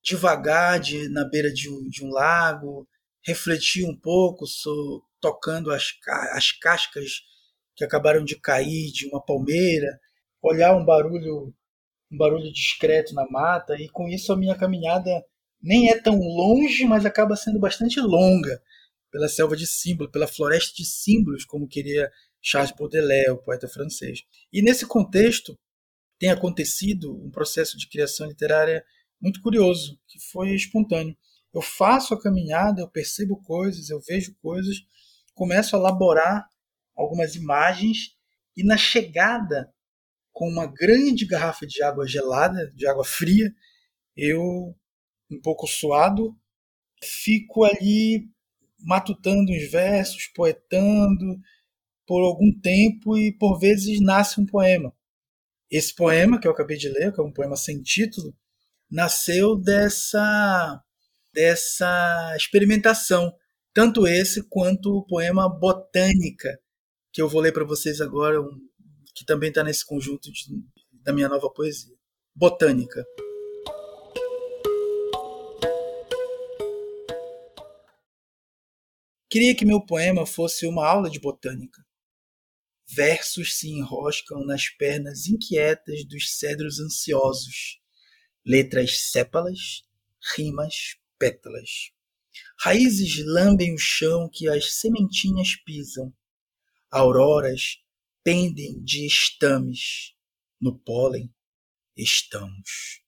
devagar 0.03 0.79
de, 0.79 1.09
na 1.09 1.25
beira 1.25 1.51
de 1.51 1.69
um, 1.69 1.87
de 1.89 2.03
um 2.03 2.09
lago, 2.09 2.87
refletir 3.25 3.85
um 3.85 3.95
pouco 3.95 4.45
sobre, 4.45 5.03
tocando 5.19 5.71
as, 5.71 5.93
as 6.33 6.51
cascas 6.51 7.21
que 7.75 7.83
acabaram 7.83 8.23
de 8.23 8.39
cair 8.39 8.91
de 8.91 9.07
uma 9.07 9.23
palmeira, 9.23 9.99
olhar 10.41 10.75
um 10.75 10.85
barulho 10.85 11.53
um 12.11 12.17
barulho 12.17 12.51
discreto 12.51 13.13
na 13.13 13.29
mata 13.29 13.75
e 13.79 13.87
com 13.87 14.07
isso 14.07 14.33
a 14.33 14.37
minha 14.37 14.55
caminhada 14.55 15.23
nem 15.61 15.91
é 15.91 16.01
tão 16.01 16.17
longe, 16.17 16.85
mas 16.85 17.05
acaba 17.05 17.35
sendo 17.35 17.59
bastante 17.59 17.99
longa 17.99 18.61
pela 19.11 19.27
selva 19.27 19.55
de 19.55 19.67
símbolos, 19.67 20.11
pela 20.11 20.27
floresta 20.27 20.73
de 20.75 20.85
símbolos, 20.85 21.45
como 21.45 21.67
queria 21.67 22.11
Charles 22.41 22.71
Baudelaire, 22.71 23.31
o 23.31 23.37
poeta 23.37 23.67
francês. 23.67 24.23
E 24.51 24.61
nesse 24.61 24.85
contexto 24.85 25.57
tem 26.17 26.29
acontecido 26.29 27.13
um 27.13 27.29
processo 27.29 27.77
de 27.77 27.87
criação 27.87 28.27
literária 28.27 28.83
muito 29.21 29.41
curioso, 29.41 29.99
que 30.07 30.19
foi 30.31 30.53
espontâneo. 30.53 31.15
Eu 31.53 31.61
faço 31.61 32.13
a 32.13 32.21
caminhada, 32.21 32.81
eu 32.81 32.89
percebo 32.89 33.41
coisas, 33.43 33.89
eu 33.89 33.99
vejo 33.99 34.35
coisas 34.41 34.77
começo 35.39 35.73
a 35.73 35.79
elaborar 35.79 36.49
algumas 36.93 37.33
imagens 37.33 38.13
e 38.57 38.63
na 38.63 38.75
chegada 38.75 39.73
com 40.33 40.49
uma 40.49 40.67
grande 40.67 41.25
garrafa 41.25 41.65
de 41.65 41.81
água 41.81 42.05
gelada, 42.05 42.69
de 42.75 42.85
água 42.85 43.05
fria, 43.05 43.49
eu 44.17 44.75
um 45.31 45.39
pouco 45.41 45.65
suado, 45.65 46.37
fico 47.01 47.63
ali 47.63 48.29
matutando 48.81 49.53
os 49.53 49.71
versos, 49.71 50.27
poetando 50.35 51.39
por 52.05 52.21
algum 52.21 52.51
tempo 52.59 53.17
e 53.17 53.31
por 53.31 53.57
vezes 53.59 54.01
nasce 54.01 54.41
um 54.41 54.45
poema. 54.45 54.93
Esse 55.71 55.95
poema 55.95 56.37
que 56.37 56.47
eu 56.47 56.51
acabei 56.51 56.75
de 56.75 56.89
ler, 56.89 57.13
que 57.13 57.21
é 57.21 57.23
um 57.23 57.31
poema 57.31 57.55
sem 57.55 57.81
título, 57.81 58.35
nasceu 58.91 59.55
dessa 59.55 60.83
dessa 61.33 62.35
experimentação 62.35 63.33
tanto 63.73 64.07
esse 64.07 64.43
quanto 64.43 64.97
o 64.97 65.05
poema 65.05 65.47
Botânica, 65.47 66.59
que 67.11 67.21
eu 67.21 67.29
vou 67.29 67.41
ler 67.41 67.51
para 67.51 67.65
vocês 67.65 68.01
agora, 68.01 68.41
um, 68.41 68.49
que 69.13 69.25
também 69.25 69.49
está 69.49 69.63
nesse 69.63 69.85
conjunto 69.85 70.31
de, 70.31 70.45
da 71.03 71.13
minha 71.13 71.29
nova 71.29 71.49
poesia. 71.49 71.95
Botânica. 72.35 73.05
Queria 79.29 79.55
que 79.55 79.65
meu 79.65 79.79
poema 79.85 80.25
fosse 80.25 80.65
uma 80.65 80.87
aula 80.87 81.09
de 81.09 81.19
botânica. 81.19 81.85
Versos 82.87 83.57
se 83.57 83.69
enroscam 83.69 84.43
nas 84.43 84.69
pernas 84.69 85.27
inquietas 85.27 86.03
dos 86.03 86.37
cedros 86.37 86.79
ansiosos, 86.79 87.79
letras 88.43 89.11
sépalas, 89.11 89.83
rimas, 90.35 90.97
pétalas. 91.19 91.91
Raízes 92.61 93.23
lambem 93.25 93.73
o 93.73 93.77
chão 93.79 94.29
que 94.29 94.49
as 94.49 94.73
sementinhas 94.73 95.55
pisam. 95.65 96.13
Auroras 96.91 97.77
pendem 98.21 98.83
de 98.83 99.07
estames. 99.07 100.13
No 100.59 100.77
pólen 100.77 101.33
estamos. 101.95 103.01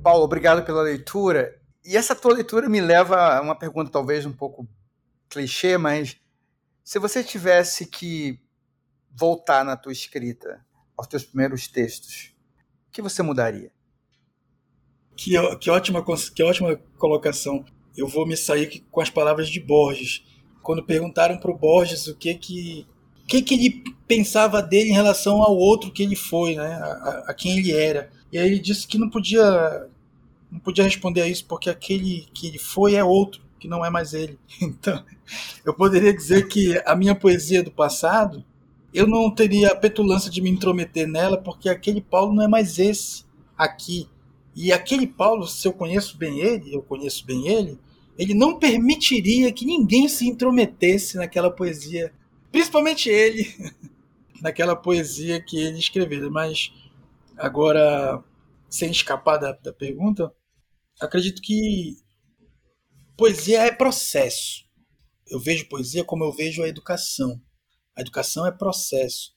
Paulo, 0.00 0.22
obrigado 0.22 0.64
pela 0.64 0.82
leitura. 0.82 1.60
E 1.84 1.96
essa 1.96 2.14
tua 2.14 2.34
leitura 2.34 2.68
me 2.68 2.80
leva 2.80 3.38
a 3.38 3.40
uma 3.40 3.58
pergunta 3.58 3.90
talvez 3.90 4.24
um 4.24 4.32
pouco 4.32 4.68
clichê, 5.28 5.76
mas 5.76 6.16
se 6.84 7.00
você 7.00 7.24
tivesse 7.24 7.86
que 7.86 8.38
voltar 9.10 9.64
na 9.64 9.76
tua 9.76 9.90
escrita 9.90 10.64
aos 10.96 11.08
teus 11.08 11.24
primeiros 11.24 11.66
textos, 11.66 12.32
o 12.86 12.92
que 12.92 13.02
você 13.02 13.20
mudaria? 13.20 13.74
Que, 15.16 15.32
que, 15.56 15.70
ótima, 15.70 16.04
que 16.34 16.42
ótima 16.42 16.80
colocação. 16.98 17.64
Eu 17.96 18.08
vou 18.08 18.26
me 18.26 18.36
sair 18.36 18.84
com 18.90 19.00
as 19.00 19.10
palavras 19.10 19.48
de 19.48 19.60
Borges. 19.60 20.24
Quando 20.62 20.82
perguntaram 20.82 21.38
para 21.38 21.50
o 21.50 21.56
Borges 21.56 22.06
o 22.06 22.16
que 22.16 22.34
que, 22.34 22.86
que 23.26 23.42
que 23.42 23.54
ele 23.54 23.84
pensava 24.08 24.60
dele 24.60 24.90
em 24.90 24.94
relação 24.94 25.42
ao 25.42 25.56
outro 25.56 25.92
que 25.92 26.02
ele 26.02 26.16
foi, 26.16 26.56
né? 26.56 26.74
A, 26.74 27.24
a, 27.28 27.34
quem 27.34 27.58
ele 27.58 27.72
era. 27.72 28.10
E 28.32 28.38
aí 28.38 28.46
ele 28.46 28.58
disse 28.58 28.86
que 28.86 28.98
não 28.98 29.08
podia 29.08 29.88
não 30.50 30.60
podia 30.60 30.84
responder 30.84 31.22
a 31.22 31.28
isso 31.28 31.44
porque 31.46 31.68
aquele 31.68 32.26
que 32.32 32.46
ele 32.46 32.58
foi 32.58 32.94
é 32.94 33.02
outro, 33.02 33.42
que 33.58 33.68
não 33.68 33.84
é 33.84 33.90
mais 33.90 34.12
ele. 34.14 34.38
Então, 34.62 35.04
eu 35.64 35.74
poderia 35.74 36.12
dizer 36.14 36.46
que 36.48 36.80
a 36.84 36.94
minha 36.94 37.14
poesia 37.14 37.62
do 37.62 37.70
passado, 37.70 38.44
eu 38.92 39.06
não 39.06 39.30
teria 39.30 39.72
a 39.72 39.76
petulância 39.76 40.30
de 40.30 40.40
me 40.40 40.50
intrometer 40.50 41.08
nela, 41.08 41.36
porque 41.36 41.68
aquele 41.68 42.00
Paulo 42.00 42.32
não 42.32 42.44
é 42.44 42.48
mais 42.48 42.78
esse 42.78 43.24
aqui. 43.56 44.08
E 44.54 44.72
aquele 44.72 45.06
Paulo, 45.06 45.46
se 45.46 45.66
eu 45.66 45.72
conheço 45.72 46.16
bem 46.16 46.40
ele, 46.40 46.74
eu 46.74 46.82
conheço 46.82 47.26
bem 47.26 47.48
ele, 47.48 47.78
ele 48.16 48.34
não 48.34 48.58
permitiria 48.58 49.52
que 49.52 49.66
ninguém 49.66 50.08
se 50.08 50.26
intrometesse 50.26 51.16
naquela 51.16 51.50
poesia, 51.50 52.12
principalmente 52.52 53.08
ele, 53.08 53.52
naquela 54.40 54.76
poesia 54.76 55.42
que 55.42 55.56
ele 55.58 55.78
escreveu. 55.78 56.30
Mas 56.30 56.72
agora, 57.36 58.22
sem 58.70 58.90
escapar 58.90 59.38
da, 59.38 59.52
da 59.52 59.72
pergunta, 59.72 60.32
acredito 61.00 61.42
que 61.42 61.96
poesia 63.16 63.62
é 63.62 63.72
processo. 63.72 64.64
Eu 65.26 65.40
vejo 65.40 65.68
poesia 65.68 66.04
como 66.04 66.22
eu 66.22 66.32
vejo 66.32 66.62
a 66.62 66.68
educação. 66.68 67.40
A 67.96 68.00
educação 68.00 68.46
é 68.46 68.52
processo. 68.52 69.32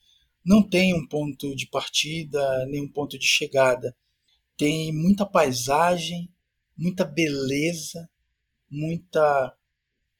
Não 0.45 0.61
tem 0.61 0.93
um 0.93 1.07
ponto 1.07 1.55
de 1.55 1.67
partida, 1.67 2.65
nem 2.67 2.83
um 2.83 2.87
ponto 2.87 3.17
de 3.17 3.25
chegada. 3.25 3.95
Tem 4.57 4.91
muita 4.91 5.25
paisagem, 5.25 6.33
muita 6.75 7.05
beleza, 7.05 8.09
muita 8.69 9.55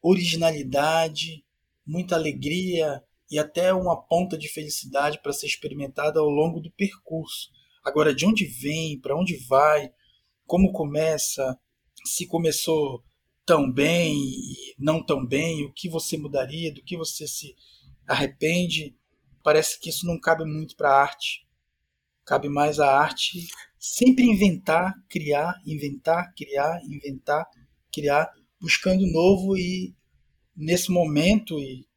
originalidade, 0.02 1.44
muita 1.86 2.16
alegria 2.16 3.04
e 3.30 3.40
até 3.40 3.74
uma 3.74 4.00
ponta 4.00 4.38
de 4.38 4.48
felicidade 4.48 5.20
para 5.22 5.34
ser 5.34 5.48
experimentada 5.48 6.20
ao 6.20 6.30
longo 6.30 6.60
do 6.60 6.72
percurso. 6.72 7.50
Agora, 7.84 8.14
de 8.14 8.26
onde 8.26 8.46
vem, 8.46 9.00
para 9.00 9.18
onde 9.18 9.38
vai, 9.48 9.92
como 10.46 10.72
começa, 10.72 11.58
se 12.06 12.28
começou 12.28 13.04
tão 13.46 13.72
bem 13.72 14.14
e 14.14 14.76
não 14.78 15.04
tão 15.04 15.26
bem, 15.26 15.66
o 15.66 15.74
que 15.74 15.90
você 15.90 16.18
mudaria, 16.18 16.74
do 16.74 16.84
que 16.84 16.98
você 16.98 17.26
se 17.26 17.56
arrepende, 18.06 18.96
parece 19.42 19.80
que 19.80 19.90
isso 19.90 20.06
não 20.06 20.20
cabe 20.20 20.46
muito 20.46 20.76
para 20.76 20.90
a 20.90 21.02
arte. 21.02 21.47
Cabe 22.28 22.50
mais 22.50 22.78
a 22.78 22.94
arte 22.94 23.48
sempre 23.80 24.26
inventar, 24.26 24.94
criar, 25.10 25.62
inventar, 25.66 26.34
criar, 26.36 26.82
inventar, 26.84 27.48
criar, 27.92 28.30
buscando 28.60 29.08
novo 29.08 29.58
e 29.58 29.96
nesse 30.54 30.92
momento 30.92 31.58
e 31.58 31.88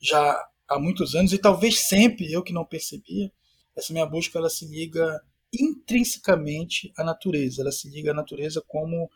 já 0.00 0.40
há 0.68 0.78
muitos 0.78 1.16
anos 1.16 1.32
e 1.32 1.38
talvez 1.38 1.88
sempre 1.88 2.30
eu 2.30 2.40
que 2.40 2.52
não 2.52 2.64
percebia, 2.64 3.32
essa 3.76 3.92
minha 3.92 4.06
busca 4.06 4.38
ela 4.38 4.48
se 4.48 4.64
liga 4.64 5.20
intrinsecamente 5.52 6.92
à 6.96 7.02
natureza, 7.02 7.62
ela 7.62 7.72
se 7.72 7.90
liga 7.90 8.12
à 8.12 8.14
natureza 8.14 8.62
como 8.68 9.10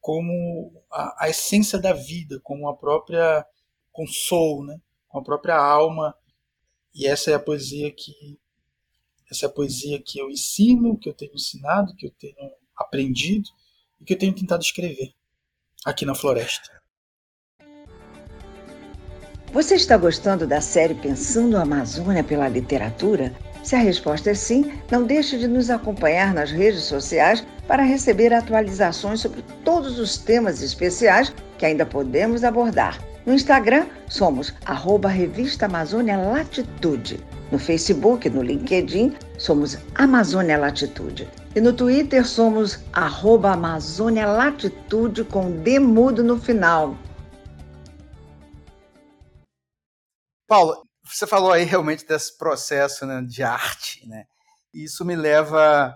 como 0.00 0.80
a, 0.92 1.24
a 1.24 1.28
essência 1.28 1.76
da 1.76 1.92
vida, 1.92 2.38
como 2.44 2.68
a 2.68 2.76
própria 2.76 3.44
com 3.90 4.06
soul, 4.06 4.64
né? 4.64 4.80
com 5.08 5.18
a 5.18 5.24
própria 5.24 5.56
alma. 5.56 6.14
E 6.94 7.04
essa 7.04 7.32
é 7.32 7.34
a 7.34 7.40
poesia 7.40 7.90
que 7.90 8.38
essa 9.30 9.46
é 9.46 9.48
a 9.48 9.52
poesia 9.52 10.00
que 10.04 10.18
eu 10.18 10.30
ensino, 10.30 10.98
que 10.98 11.08
eu 11.08 11.14
tenho 11.14 11.34
ensinado, 11.34 11.94
que 11.96 12.06
eu 12.06 12.10
tenho 12.18 12.34
aprendido 12.76 13.48
e 14.00 14.04
que 14.04 14.14
eu 14.14 14.18
tenho 14.18 14.34
tentado 14.34 14.62
escrever 14.62 15.12
aqui 15.84 16.06
na 16.06 16.14
floresta. 16.14 16.78
Você 19.52 19.76
está 19.76 19.96
gostando 19.96 20.46
da 20.46 20.60
série 20.60 20.94
Pensando 20.94 21.56
a 21.56 21.62
Amazônia 21.62 22.22
pela 22.22 22.48
Literatura? 22.48 23.34
Se 23.62 23.74
a 23.74 23.78
resposta 23.78 24.30
é 24.30 24.34
sim, 24.34 24.72
não 24.90 25.04
deixe 25.04 25.38
de 25.38 25.48
nos 25.48 25.70
acompanhar 25.70 26.34
nas 26.34 26.50
redes 26.50 26.84
sociais 26.84 27.44
para 27.66 27.82
receber 27.82 28.32
atualizações 28.32 29.20
sobre 29.20 29.42
todos 29.64 29.98
os 29.98 30.18
temas 30.18 30.62
especiais 30.62 31.34
que 31.56 31.66
ainda 31.66 31.84
podemos 31.84 32.44
abordar. 32.44 33.07
No 33.28 33.34
Instagram, 33.34 33.86
somos 34.08 34.54
arroba 34.64 35.06
Revista 35.06 35.66
Amazônia 35.66 36.16
Latitude. 36.16 37.22
No 37.52 37.58
Facebook, 37.58 38.26
no 38.30 38.40
LinkedIn, 38.40 39.18
somos 39.36 39.76
Amazônia 39.94 40.56
Latitude. 40.56 41.28
E 41.54 41.60
no 41.60 41.74
Twitter 41.74 42.26
somos 42.26 42.82
arroba 42.90 43.52
Amazônia 43.52 44.26
Latitude 44.26 45.24
com 45.24 45.62
D 45.62 45.78
mudo 45.78 46.24
no 46.24 46.40
final. 46.40 46.96
Paulo, 50.46 50.82
você 51.04 51.26
falou 51.26 51.52
aí 51.52 51.64
realmente 51.64 52.06
desse 52.06 52.34
processo 52.38 53.04
né, 53.04 53.20
de 53.20 53.42
arte, 53.42 54.08
né? 54.08 54.24
Isso 54.72 55.04
me 55.04 55.14
leva 55.14 55.94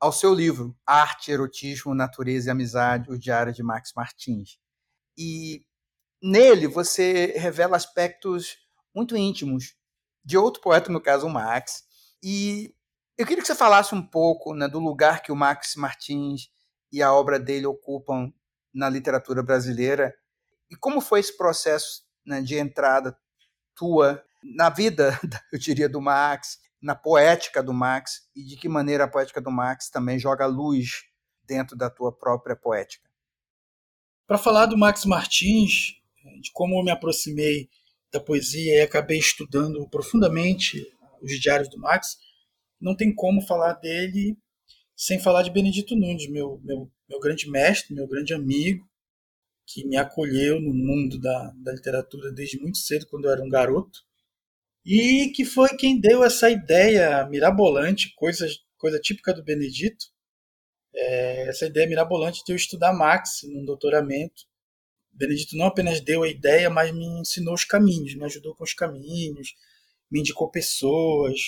ao 0.00 0.10
seu 0.10 0.34
livro, 0.34 0.76
Arte, 0.84 1.30
Erotismo, 1.30 1.94
Natureza 1.94 2.48
e 2.48 2.50
Amizade, 2.50 3.12
o 3.12 3.16
Diário 3.16 3.52
de 3.52 3.62
Max 3.62 3.92
Martins. 3.94 4.58
E 5.16 5.64
nele 6.24 6.66
você 6.66 7.34
revela 7.36 7.76
aspectos 7.76 8.56
muito 8.94 9.14
íntimos 9.14 9.76
de 10.24 10.38
outro 10.38 10.62
poeta, 10.62 10.90
no 10.90 11.00
caso 11.00 11.26
o 11.26 11.30
Max. 11.30 11.84
E 12.22 12.74
eu 13.18 13.26
queria 13.26 13.42
que 13.42 13.46
você 13.46 13.54
falasse 13.54 13.94
um 13.94 14.02
pouco 14.02 14.54
né, 14.54 14.66
do 14.66 14.78
lugar 14.78 15.22
que 15.22 15.30
o 15.30 15.36
Max 15.36 15.76
Martins 15.76 16.48
e 16.90 17.02
a 17.02 17.12
obra 17.12 17.38
dele 17.38 17.66
ocupam 17.66 18.32
na 18.72 18.88
literatura 18.88 19.42
brasileira 19.42 20.14
e 20.70 20.76
como 20.76 21.02
foi 21.02 21.20
esse 21.20 21.36
processo 21.36 22.02
né, 22.24 22.40
de 22.40 22.56
entrada 22.56 23.14
tua 23.74 24.24
na 24.42 24.70
vida, 24.70 25.20
eu 25.52 25.58
diria, 25.58 25.88
do 25.88 26.00
Max, 26.00 26.58
na 26.80 26.94
poética 26.94 27.62
do 27.62 27.74
Max 27.74 28.22
e 28.34 28.42
de 28.44 28.56
que 28.56 28.68
maneira 28.68 29.04
a 29.04 29.08
poética 29.08 29.42
do 29.42 29.50
Max 29.50 29.90
também 29.90 30.18
joga 30.18 30.46
luz 30.46 31.04
dentro 31.44 31.76
da 31.76 31.90
tua 31.90 32.10
própria 32.10 32.56
poética. 32.56 33.10
Para 34.26 34.38
falar 34.38 34.66
do 34.66 34.78
Max 34.78 35.04
Martins, 35.04 36.02
de 36.40 36.50
como 36.52 36.78
eu 36.78 36.84
me 36.84 36.90
aproximei 36.90 37.68
da 38.12 38.20
poesia 38.20 38.76
e 38.76 38.80
acabei 38.80 39.18
estudando 39.18 39.88
profundamente 39.88 40.86
os 41.20 41.40
diários 41.40 41.68
do 41.68 41.78
Max, 41.78 42.16
não 42.80 42.94
tem 42.96 43.14
como 43.14 43.40
falar 43.40 43.74
dele 43.74 44.36
sem 44.96 45.18
falar 45.18 45.42
de 45.42 45.50
Benedito 45.50 45.96
Nunes, 45.96 46.28
meu, 46.28 46.60
meu, 46.62 46.90
meu 47.08 47.18
grande 47.18 47.50
mestre, 47.50 47.94
meu 47.94 48.06
grande 48.06 48.32
amigo, 48.32 48.88
que 49.66 49.84
me 49.86 49.96
acolheu 49.96 50.60
no 50.60 50.72
mundo 50.72 51.18
da, 51.18 51.52
da 51.56 51.72
literatura 51.72 52.30
desde 52.30 52.60
muito 52.60 52.78
cedo, 52.78 53.06
quando 53.06 53.24
eu 53.24 53.32
era 53.32 53.42
um 53.42 53.48
garoto, 53.48 54.00
e 54.84 55.32
que 55.34 55.44
foi 55.44 55.70
quem 55.76 55.98
deu 55.98 56.22
essa 56.22 56.50
ideia 56.50 57.26
mirabolante, 57.26 58.14
coisa, 58.14 58.46
coisa 58.76 59.00
típica 59.00 59.32
do 59.32 59.42
Benedito, 59.42 60.06
é, 60.94 61.48
essa 61.48 61.66
ideia 61.66 61.88
mirabolante 61.88 62.44
de 62.44 62.52
eu 62.52 62.56
estudar 62.56 62.92
Max 62.92 63.40
num 63.44 63.64
doutoramento, 63.64 64.44
Benedito 65.16 65.56
não 65.56 65.66
apenas 65.66 66.00
deu 66.00 66.22
a 66.22 66.28
ideia, 66.28 66.68
mas 66.70 66.92
me 66.92 67.04
ensinou 67.20 67.54
os 67.54 67.64
caminhos, 67.64 68.14
me 68.14 68.24
ajudou 68.24 68.54
com 68.54 68.64
os 68.64 68.74
caminhos, 68.74 69.54
me 70.10 70.20
indicou 70.20 70.50
pessoas, 70.50 71.38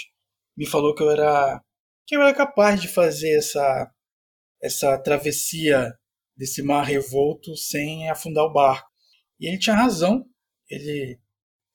me 0.56 0.66
falou 0.66 0.94
que 0.94 1.02
eu 1.02 1.10
era 1.10 1.62
que 2.06 2.16
eu 2.16 2.22
era 2.22 2.34
capaz 2.34 2.80
de 2.80 2.88
fazer 2.88 3.36
essa 3.36 3.90
essa 4.62 4.98
travessia 4.98 5.92
desse 6.36 6.62
mar 6.62 6.82
revolto 6.84 7.56
sem 7.56 8.08
afundar 8.10 8.44
o 8.44 8.52
barco. 8.52 8.88
E 9.40 9.48
ele 9.48 9.58
tinha 9.58 9.76
razão. 9.76 10.24
Ele 10.68 11.18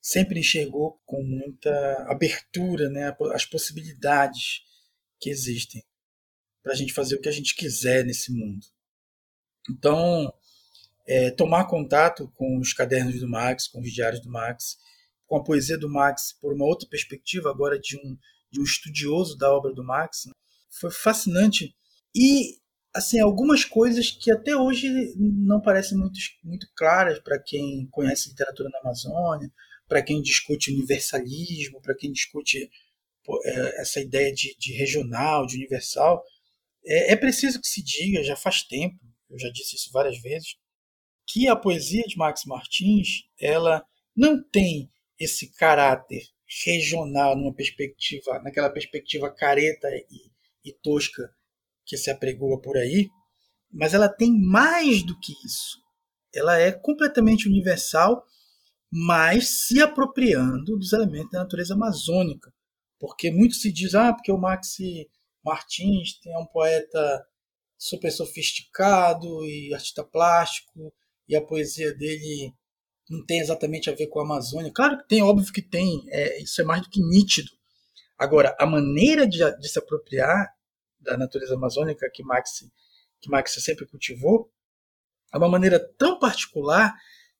sempre 0.00 0.40
enxergou 0.40 1.00
com 1.04 1.22
muita 1.22 1.70
abertura, 2.08 2.88
né, 2.90 3.14
as 3.32 3.44
possibilidades 3.44 4.62
que 5.20 5.30
existem 5.30 5.82
para 6.62 6.72
a 6.72 6.76
gente 6.76 6.92
fazer 6.92 7.16
o 7.16 7.20
que 7.20 7.28
a 7.28 7.32
gente 7.32 7.54
quiser 7.54 8.04
nesse 8.04 8.32
mundo. 8.32 8.64
Então, 9.70 10.32
é, 11.06 11.30
tomar 11.30 11.66
contato 11.66 12.30
com 12.34 12.58
os 12.58 12.72
cadernos 12.72 13.18
do 13.18 13.28
Max, 13.28 13.68
com 13.68 13.80
os 13.80 13.92
diários 13.92 14.22
do 14.22 14.30
Max, 14.30 14.76
com 15.26 15.36
a 15.36 15.42
poesia 15.42 15.78
do 15.78 15.88
Max 15.88 16.36
por 16.40 16.52
uma 16.52 16.64
outra 16.64 16.88
perspectiva, 16.88 17.50
agora 17.50 17.78
de 17.78 17.96
um, 17.96 18.16
de 18.50 18.60
um 18.60 18.64
estudioso 18.64 19.36
da 19.36 19.52
obra 19.52 19.72
do 19.72 19.82
Max, 19.84 20.26
né? 20.26 20.32
foi 20.70 20.90
fascinante. 20.90 21.74
E, 22.14 22.58
assim, 22.94 23.18
algumas 23.20 23.64
coisas 23.64 24.10
que 24.10 24.30
até 24.30 24.54
hoje 24.54 24.88
não 25.16 25.60
parecem 25.60 25.96
muito, 25.96 26.18
muito 26.44 26.66
claras 26.74 27.18
para 27.18 27.42
quem 27.42 27.86
conhece 27.90 28.30
literatura 28.30 28.68
na 28.70 28.80
Amazônia, 28.80 29.50
para 29.88 30.02
quem 30.02 30.22
discute 30.22 30.72
universalismo, 30.72 31.80
para 31.80 31.94
quem 31.94 32.12
discute 32.12 32.70
é, 33.44 33.80
essa 33.80 34.00
ideia 34.00 34.32
de, 34.32 34.54
de 34.58 34.72
regional, 34.72 35.46
de 35.46 35.56
universal. 35.56 36.22
É, 36.84 37.12
é 37.12 37.16
preciso 37.16 37.60
que 37.60 37.68
se 37.68 37.82
diga, 37.82 38.22
já 38.22 38.36
faz 38.36 38.62
tempo, 38.62 38.98
eu 39.30 39.38
já 39.38 39.48
disse 39.50 39.76
isso 39.76 39.90
várias 39.92 40.20
vezes, 40.20 40.56
que 41.32 41.48
a 41.48 41.56
poesia 41.56 42.02
de 42.02 42.16
Max 42.16 42.44
Martins 42.44 43.24
ela 43.40 43.82
não 44.14 44.42
tem 44.42 44.90
esse 45.18 45.50
caráter 45.54 46.22
regional 46.64 47.34
numa 47.34 47.54
perspectiva, 47.54 48.38
naquela 48.40 48.68
perspectiva 48.68 49.30
careta 49.30 49.88
e, 50.10 50.30
e 50.62 50.72
tosca 50.82 51.34
que 51.86 51.96
se 51.96 52.10
apregoa 52.10 52.60
por 52.60 52.76
aí, 52.76 53.08
mas 53.72 53.94
ela 53.94 54.10
tem 54.10 54.30
mais 54.30 55.02
do 55.02 55.18
que 55.18 55.32
isso. 55.44 55.80
Ela 56.34 56.58
é 56.58 56.70
completamente 56.70 57.48
universal, 57.48 58.26
mas 58.90 59.66
se 59.66 59.80
apropriando 59.80 60.76
dos 60.76 60.92
elementos 60.92 61.30
da 61.30 61.38
natureza 61.38 61.72
amazônica. 61.72 62.52
Porque 62.98 63.30
muito 63.30 63.54
se 63.54 63.72
diz, 63.72 63.94
ah, 63.94 64.12
porque 64.12 64.30
o 64.30 64.38
Max 64.38 64.76
Martins 65.42 66.20
é 66.26 66.38
um 66.38 66.46
poeta 66.46 67.26
super 67.78 68.12
sofisticado 68.12 69.44
e 69.46 69.72
artista 69.72 70.04
plástico, 70.04 70.92
e 71.28 71.36
a 71.36 71.42
poesia 71.42 71.94
dele 71.94 72.52
não 73.08 73.24
tem 73.24 73.40
exatamente 73.40 73.90
a 73.90 73.94
ver 73.94 74.06
com 74.06 74.20
a 74.20 74.24
Amazônia. 74.24 74.72
Claro 74.74 74.98
que 74.98 75.08
tem, 75.08 75.22
óbvio 75.22 75.52
que 75.52 75.62
tem, 75.62 76.02
é, 76.08 76.42
isso 76.42 76.60
é 76.60 76.64
mais 76.64 76.82
do 76.82 76.90
que 76.90 77.00
nítido. 77.00 77.50
Agora, 78.18 78.56
a 78.58 78.66
maneira 78.66 79.26
de, 79.26 79.38
de 79.58 79.68
se 79.68 79.78
apropriar 79.78 80.48
da 81.00 81.16
natureza 81.16 81.54
amazônica 81.54 82.08
que 82.12 82.22
Max, 82.22 82.64
que 83.20 83.28
Max 83.28 83.52
sempre 83.60 83.86
cultivou 83.86 84.50
é 85.34 85.38
uma 85.38 85.48
maneira 85.48 85.80
tão 85.98 86.18
particular 86.18 86.94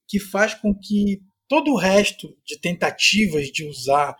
que 0.07 0.19
faz 0.19 0.53
com 0.53 0.77
que 0.77 1.21
todo 1.47 1.71
o 1.71 1.77
resto 1.77 2.35
de 2.45 2.59
tentativas 2.59 3.47
de 3.47 3.65
usar 3.65 4.15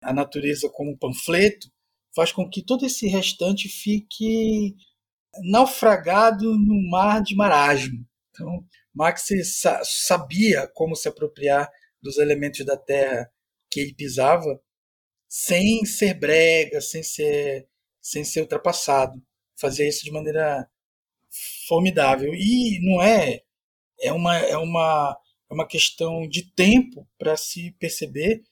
a 0.00 0.12
natureza 0.12 0.70
como 0.70 0.96
panfleto 0.96 1.68
faz 2.14 2.32
com 2.32 2.48
que 2.48 2.62
todo 2.62 2.86
esse 2.86 3.06
restante 3.08 3.68
fique 3.68 4.74
naufragado 5.50 6.56
no 6.56 6.88
mar 6.90 7.22
de 7.22 7.34
marasmo. 7.34 8.06
Então, 8.30 8.64
Max 8.98 9.28
sabia 9.84 10.66
como 10.74 10.96
se 10.96 11.06
apropriar 11.06 11.70
dos 12.02 12.18
elementos 12.18 12.66
da 12.66 12.76
terra 12.76 13.30
que 13.70 13.78
ele 13.78 13.94
pisava 13.94 14.60
sem 15.28 15.84
ser 15.84 16.14
brega, 16.14 16.80
sem 16.80 17.00
ser, 17.04 17.68
sem 18.02 18.24
ser 18.24 18.40
ultrapassado. 18.40 19.22
Fazia 19.56 19.88
isso 19.88 20.04
de 20.04 20.10
maneira 20.10 20.68
formidável. 21.68 22.34
E 22.34 22.80
não 22.82 23.00
é. 23.00 23.42
É 24.00 24.12
uma, 24.12 24.36
é 24.36 24.56
uma, 24.56 25.16
é 25.48 25.54
uma 25.54 25.66
questão 25.66 26.26
de 26.28 26.50
tempo 26.52 27.08
para 27.16 27.36
se 27.36 27.70
perceber 27.78 28.42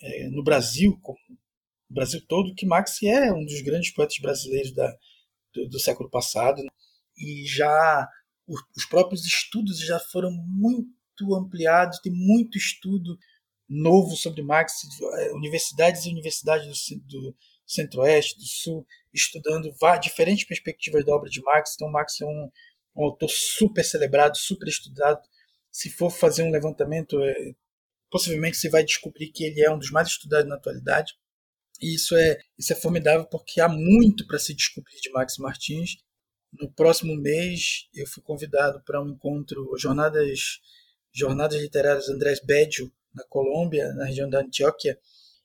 é, 0.00 0.28
no 0.28 0.44
Brasil, 0.44 0.96
como 1.02 1.18
no 1.28 1.94
Brasil 1.94 2.24
todo, 2.28 2.54
que 2.54 2.66
Max 2.66 3.02
é 3.02 3.32
um 3.32 3.44
dos 3.44 3.60
grandes 3.62 3.92
poetas 3.92 4.18
brasileiros 4.18 4.72
da, 4.72 4.96
do, 5.52 5.68
do 5.68 5.80
século 5.80 6.08
passado. 6.08 6.62
Né? 6.62 6.68
E 7.16 7.44
já 7.46 8.08
os 8.76 8.84
próprios 8.84 9.26
estudos 9.26 9.78
já 9.78 9.98
foram 9.98 10.30
muito 10.30 11.34
ampliados, 11.34 12.00
tem 12.00 12.12
muito 12.12 12.58
estudo 12.58 13.18
novo 13.68 14.16
sobre 14.16 14.42
Marx, 14.42 14.82
é, 15.18 15.32
universidades 15.32 16.04
e 16.04 16.10
universidades 16.10 16.66
do, 16.66 17.30
do 17.30 17.36
Centro-Oeste, 17.66 18.38
do 18.38 18.44
Sul, 18.44 18.86
estudando 19.12 19.72
diferentes 20.00 20.44
perspectivas 20.44 21.04
da 21.04 21.14
obra 21.14 21.30
de 21.30 21.40
Marx. 21.42 21.72
Então, 21.74 21.90
Marx 21.90 22.20
é 22.20 22.26
um, 22.26 22.50
um 22.96 23.04
autor 23.04 23.30
super 23.30 23.84
celebrado, 23.84 24.36
super 24.36 24.68
estudado. 24.68 25.20
Se 25.70 25.88
for 25.90 26.10
fazer 26.10 26.42
um 26.42 26.50
levantamento, 26.50 27.22
é, 27.22 27.54
possivelmente 28.10 28.58
você 28.58 28.68
vai 28.68 28.84
descobrir 28.84 29.28
que 29.28 29.44
ele 29.44 29.62
é 29.62 29.70
um 29.70 29.78
dos 29.78 29.90
mais 29.90 30.08
estudados 30.08 30.48
na 30.48 30.56
atualidade. 30.56 31.14
E 31.80 31.94
isso 31.94 32.14
é, 32.14 32.38
isso 32.58 32.72
é 32.72 32.76
formidável 32.76 33.26
porque 33.26 33.60
há 33.60 33.68
muito 33.68 34.26
para 34.26 34.38
se 34.38 34.54
descobrir 34.54 35.00
de 35.00 35.10
Max 35.10 35.38
Martins 35.38 35.96
no 36.52 36.70
próximo 36.70 37.16
mês, 37.16 37.88
eu 37.94 38.06
fui 38.06 38.22
convidado 38.22 38.82
para 38.84 39.02
um 39.02 39.10
encontro, 39.10 39.74
Jornadas, 39.78 40.60
Jornadas 41.12 41.60
Literárias 41.60 42.08
Andrés 42.08 42.40
Bédio, 42.44 42.92
na 43.14 43.24
Colômbia, 43.24 43.92
na 43.94 44.06
região 44.06 44.28
da 44.28 44.40
Antioquia. 44.40 44.98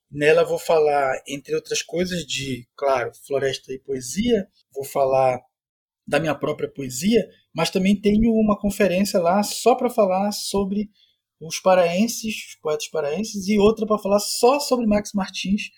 Nela 0.09 0.43
vou 0.43 0.59
falar, 0.59 1.21
entre 1.27 1.53
outras 1.55 1.81
coisas, 1.81 2.25
de, 2.25 2.67
claro, 2.75 3.11
floresta 3.25 3.73
e 3.73 3.79
poesia, 3.79 4.47
vou 4.73 4.85
falar 4.85 5.39
da 6.05 6.19
minha 6.19 6.35
própria 6.35 6.71
poesia, 6.71 7.27
mas 7.53 7.69
também 7.69 7.99
tenho 7.99 8.31
uma 8.31 8.57
conferência 8.57 9.19
lá 9.19 9.43
só 9.43 9.75
para 9.75 9.89
falar 9.89 10.31
sobre 10.31 10.89
os 11.39 11.59
paraenses, 11.59 12.35
os 12.49 12.55
poetas 12.61 12.87
paraenses, 12.87 13.47
e 13.47 13.59
outra 13.59 13.85
para 13.85 13.99
falar 13.99 14.19
só 14.19 14.59
sobre 14.59 14.87
Max 14.87 15.11
Martins, 15.13 15.69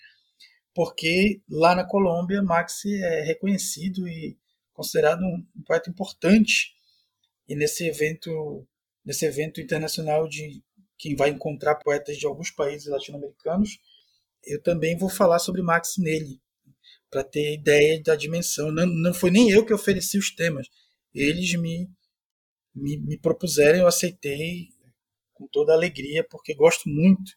porque 0.72 1.42
lá 1.50 1.74
na 1.74 1.84
Colômbia 1.84 2.42
Max 2.42 2.84
é 2.84 3.22
reconhecido 3.22 4.06
e 4.06 4.38
considerado 4.80 5.20
um, 5.20 5.46
poeta 5.66 5.90
importante 5.90 6.72
e 7.46 7.54
nesse 7.54 7.86
evento 7.86 8.66
nesse 9.04 9.26
evento 9.26 9.60
internacional 9.60 10.26
de 10.26 10.62
quem 10.98 11.14
vai 11.14 11.30
encontrar 11.30 11.74
poetas 11.76 12.16
de 12.16 12.26
alguns 12.26 12.50
países 12.50 12.86
latino-americanos, 12.86 13.78
eu 14.44 14.62
também 14.62 14.96
vou 14.96 15.08
falar 15.08 15.38
sobre 15.38 15.62
Max 15.62 15.94
nele, 15.98 16.40
para 17.10 17.24
ter 17.24 17.54
ideia 17.54 18.00
da 18.02 18.14
dimensão. 18.14 18.70
Não, 18.70 18.86
não 18.86 19.14
foi 19.14 19.30
nem 19.30 19.50
eu 19.50 19.64
que 19.64 19.72
ofereci 19.72 20.18
os 20.18 20.34
temas, 20.34 20.66
eles 21.14 21.54
me, 21.54 21.88
me, 22.74 22.98
me 22.98 23.18
propuseram, 23.18 23.80
eu 23.80 23.86
aceitei 23.86 24.68
com 25.32 25.46
toda 25.48 25.72
alegria, 25.72 26.26
porque 26.30 26.54
gosto 26.54 26.88
muito 26.88 27.32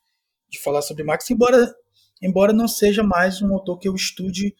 de 0.50 0.60
falar 0.60 0.82
sobre 0.82 1.04
Max, 1.04 1.30
embora, 1.30 1.74
embora 2.22 2.54
não 2.54 2.68
seja 2.68 3.04
mais 3.04 3.42
um 3.42 3.54
autor 3.54 3.80
que 3.80 3.88
eu 3.88 3.96
estude 3.96 4.54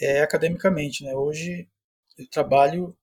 é, 0.00 0.20
academicamente. 0.20 1.04
Né? 1.04 1.14
Hoje 1.14 1.68
eu 2.16 2.28
trabalho 2.30 2.96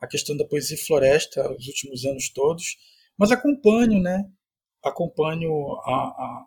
a 0.00 0.06
questão 0.06 0.36
da 0.36 0.44
poesia 0.44 0.76
floresta 0.76 1.50
os 1.52 1.66
últimos 1.66 2.04
anos 2.04 2.28
todos, 2.30 2.76
mas 3.16 3.30
acompanho, 3.30 4.00
né? 4.00 4.28
Acompanho 4.82 5.52
a, 5.84 5.94
a, 5.94 6.46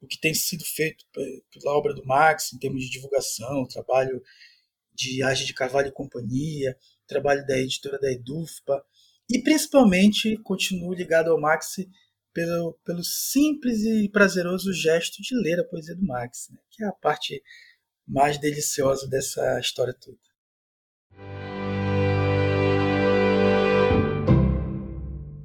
o 0.00 0.06
que 0.06 0.20
tem 0.20 0.34
sido 0.34 0.64
feito 0.64 1.04
pela 1.12 1.76
obra 1.76 1.94
do 1.94 2.04
Max 2.04 2.52
em 2.52 2.58
termos 2.58 2.82
de 2.82 2.90
divulgação, 2.90 3.66
trabalho 3.66 4.22
de 4.92 5.22
Age 5.22 5.46
de 5.46 5.54
Carvalho 5.54 5.88
e 5.88 5.92
Companhia, 5.92 6.76
trabalho 7.06 7.46
da 7.46 7.56
editora 7.56 7.98
da 7.98 8.10
Edufpa, 8.10 8.84
e 9.30 9.40
principalmente 9.40 10.36
continuo 10.38 10.92
ligado 10.92 11.30
ao 11.30 11.40
Max 11.40 11.76
pelo, 12.32 12.78
pelo 12.84 13.04
simples 13.04 13.82
e 13.84 14.08
prazeroso 14.08 14.72
gesto 14.72 15.22
de 15.22 15.34
ler 15.36 15.60
a 15.60 15.64
poesia 15.64 15.94
do 15.94 16.04
Max, 16.04 16.48
né? 16.50 16.58
que 16.70 16.82
é 16.82 16.86
a 16.86 16.92
parte 16.92 17.42
mais 18.06 18.38
deliciosa 18.38 19.08
dessa 19.08 19.60
história 19.60 19.94
toda. 19.94 20.18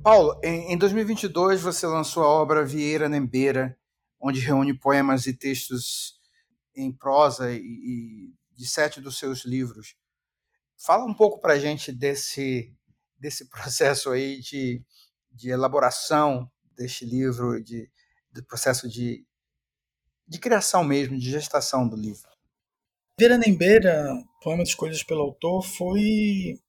Paulo, 0.03 0.37
em 0.43 0.77
2022 0.77 1.61
você 1.61 1.87
lançou 1.87 2.23
a 2.23 2.27
obra 2.27 2.65
Vieira 2.65 3.07
Nembeira, 3.07 3.79
onde 4.19 4.41
reúne 4.41 4.77
poemas 4.77 5.25
e 5.27 5.33
textos 5.33 6.19
em 6.75 6.91
prosa 6.91 7.53
e, 7.53 8.33
de 8.51 8.67
sete 8.67 8.99
dos 8.99 9.17
seus 9.17 9.45
livros. 9.45 9.95
Fala 10.77 11.05
um 11.05 11.13
pouco 11.13 11.39
para 11.39 11.53
a 11.53 11.57
gente 11.57 11.89
desse, 11.89 12.75
desse 13.17 13.47
processo 13.47 14.09
aí 14.09 14.41
de, 14.41 14.83
de 15.31 15.49
elaboração 15.49 16.51
deste 16.75 17.05
livro, 17.05 17.63
de, 17.63 17.89
do 18.29 18.43
processo 18.43 18.89
de, 18.89 19.25
de 20.27 20.37
criação 20.37 20.83
mesmo, 20.83 21.17
de 21.17 21.31
gestação 21.31 21.87
do 21.87 21.95
livro. 21.95 22.29
Vieira 23.17 23.37
Nembeira, 23.37 24.13
Poemas 24.41 24.67
Escolhidos 24.67 25.03
pelo 25.03 25.21
Autor, 25.21 25.63
foi 25.63 26.59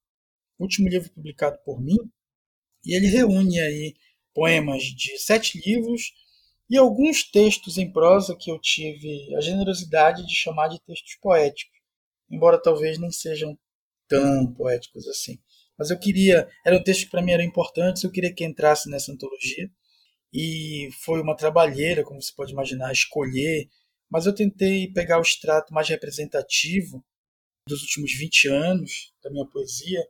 o 0.57 0.63
último 0.63 0.89
livro 0.89 1.11
publicado 1.11 1.59
por 1.65 1.81
mim 1.81 1.99
e 2.85 2.95
ele 2.95 3.07
reúne 3.07 3.59
aí 3.61 3.95
poemas 4.35 4.83
de 4.83 5.19
sete 5.19 5.61
livros 5.65 6.13
e 6.69 6.77
alguns 6.77 7.23
textos 7.23 7.79
em 7.79 7.91
prosa 7.91 8.37
que 8.37 8.51
eu 8.51 8.59
tive 8.59 9.35
a 9.37 9.41
generosidade 9.41 10.27
de 10.27 10.35
chamar 10.35 10.69
de 10.69 10.81
textos 10.81 11.15
poéticos, 11.21 11.79
embora 12.31 12.61
talvez 12.61 12.99
nem 12.99 13.11
sejam 13.11 13.57
tão 14.09 14.53
poéticos 14.53 15.07
assim. 15.07 15.39
Mas 15.79 15.91
eu 15.91 15.99
queria, 15.99 16.49
eram 16.65 16.83
textos 16.83 17.05
que 17.05 17.11
para 17.11 17.23
mim 17.23 17.33
eram 17.33 17.45
importantes, 17.45 18.03
eu 18.03 18.11
queria 18.11 18.33
que 18.33 18.45
entrasse 18.45 18.89
nessa 18.89 19.13
antologia. 19.13 19.71
E 20.33 20.89
foi 21.05 21.21
uma 21.21 21.37
trabalheira, 21.37 22.03
como 22.03 22.21
você 22.21 22.33
pode 22.35 22.53
imaginar, 22.53 22.93
escolher, 22.93 23.69
mas 24.11 24.27
eu 24.27 24.35
tentei 24.35 24.93
pegar 24.93 25.19
o 25.19 25.23
extrato 25.23 25.73
mais 25.73 25.89
representativo 25.89 27.05
dos 27.69 27.83
últimos 27.83 28.13
20 28.13 28.49
anos 28.49 29.13
da 29.23 29.31
minha 29.31 29.47
poesia, 29.47 30.05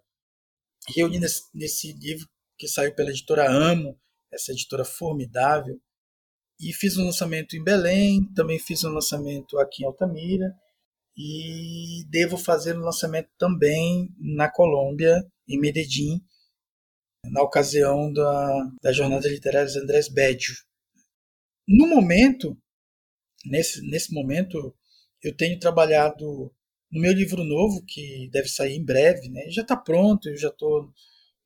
reuni 0.94 1.18
nesse, 1.18 1.42
nesse 1.54 1.92
livro 1.92 2.26
que 2.58 2.68
saiu 2.68 2.94
pela 2.94 3.10
editora 3.10 3.50
Amo, 3.50 3.98
essa 4.32 4.52
editora 4.52 4.84
formidável. 4.84 5.80
E 6.60 6.72
fiz 6.72 6.96
um 6.96 7.04
lançamento 7.04 7.56
em 7.56 7.64
Belém, 7.64 8.32
também 8.34 8.58
fiz 8.58 8.84
um 8.84 8.90
lançamento 8.90 9.58
aqui 9.58 9.82
em 9.82 9.86
Altamira 9.86 10.54
e 11.16 12.04
devo 12.08 12.36
fazer 12.36 12.76
um 12.76 12.82
lançamento 12.82 13.28
também 13.38 14.08
na 14.18 14.48
Colômbia, 14.48 15.24
em 15.48 15.58
Medellín, 15.58 16.20
na 17.24 17.42
ocasião 17.42 18.12
da, 18.12 18.70
da 18.82 18.92
Jornada 18.92 19.28
Literária 19.28 19.80
Andrés 19.80 20.08
Bédio. 20.08 20.54
No 21.66 21.86
momento, 21.86 22.56
nesse, 23.46 23.80
nesse 23.88 24.12
momento, 24.12 24.74
eu 25.22 25.36
tenho 25.36 25.58
trabalhado 25.58 26.52
no 26.90 27.00
meu 27.00 27.12
livro 27.12 27.42
novo, 27.42 27.84
que 27.86 28.28
deve 28.30 28.48
sair 28.48 28.76
em 28.76 28.84
breve, 28.84 29.28
né? 29.28 29.48
já 29.50 29.62
está 29.62 29.76
pronto, 29.76 30.28
eu 30.28 30.36
já 30.36 30.48
estou 30.48 30.92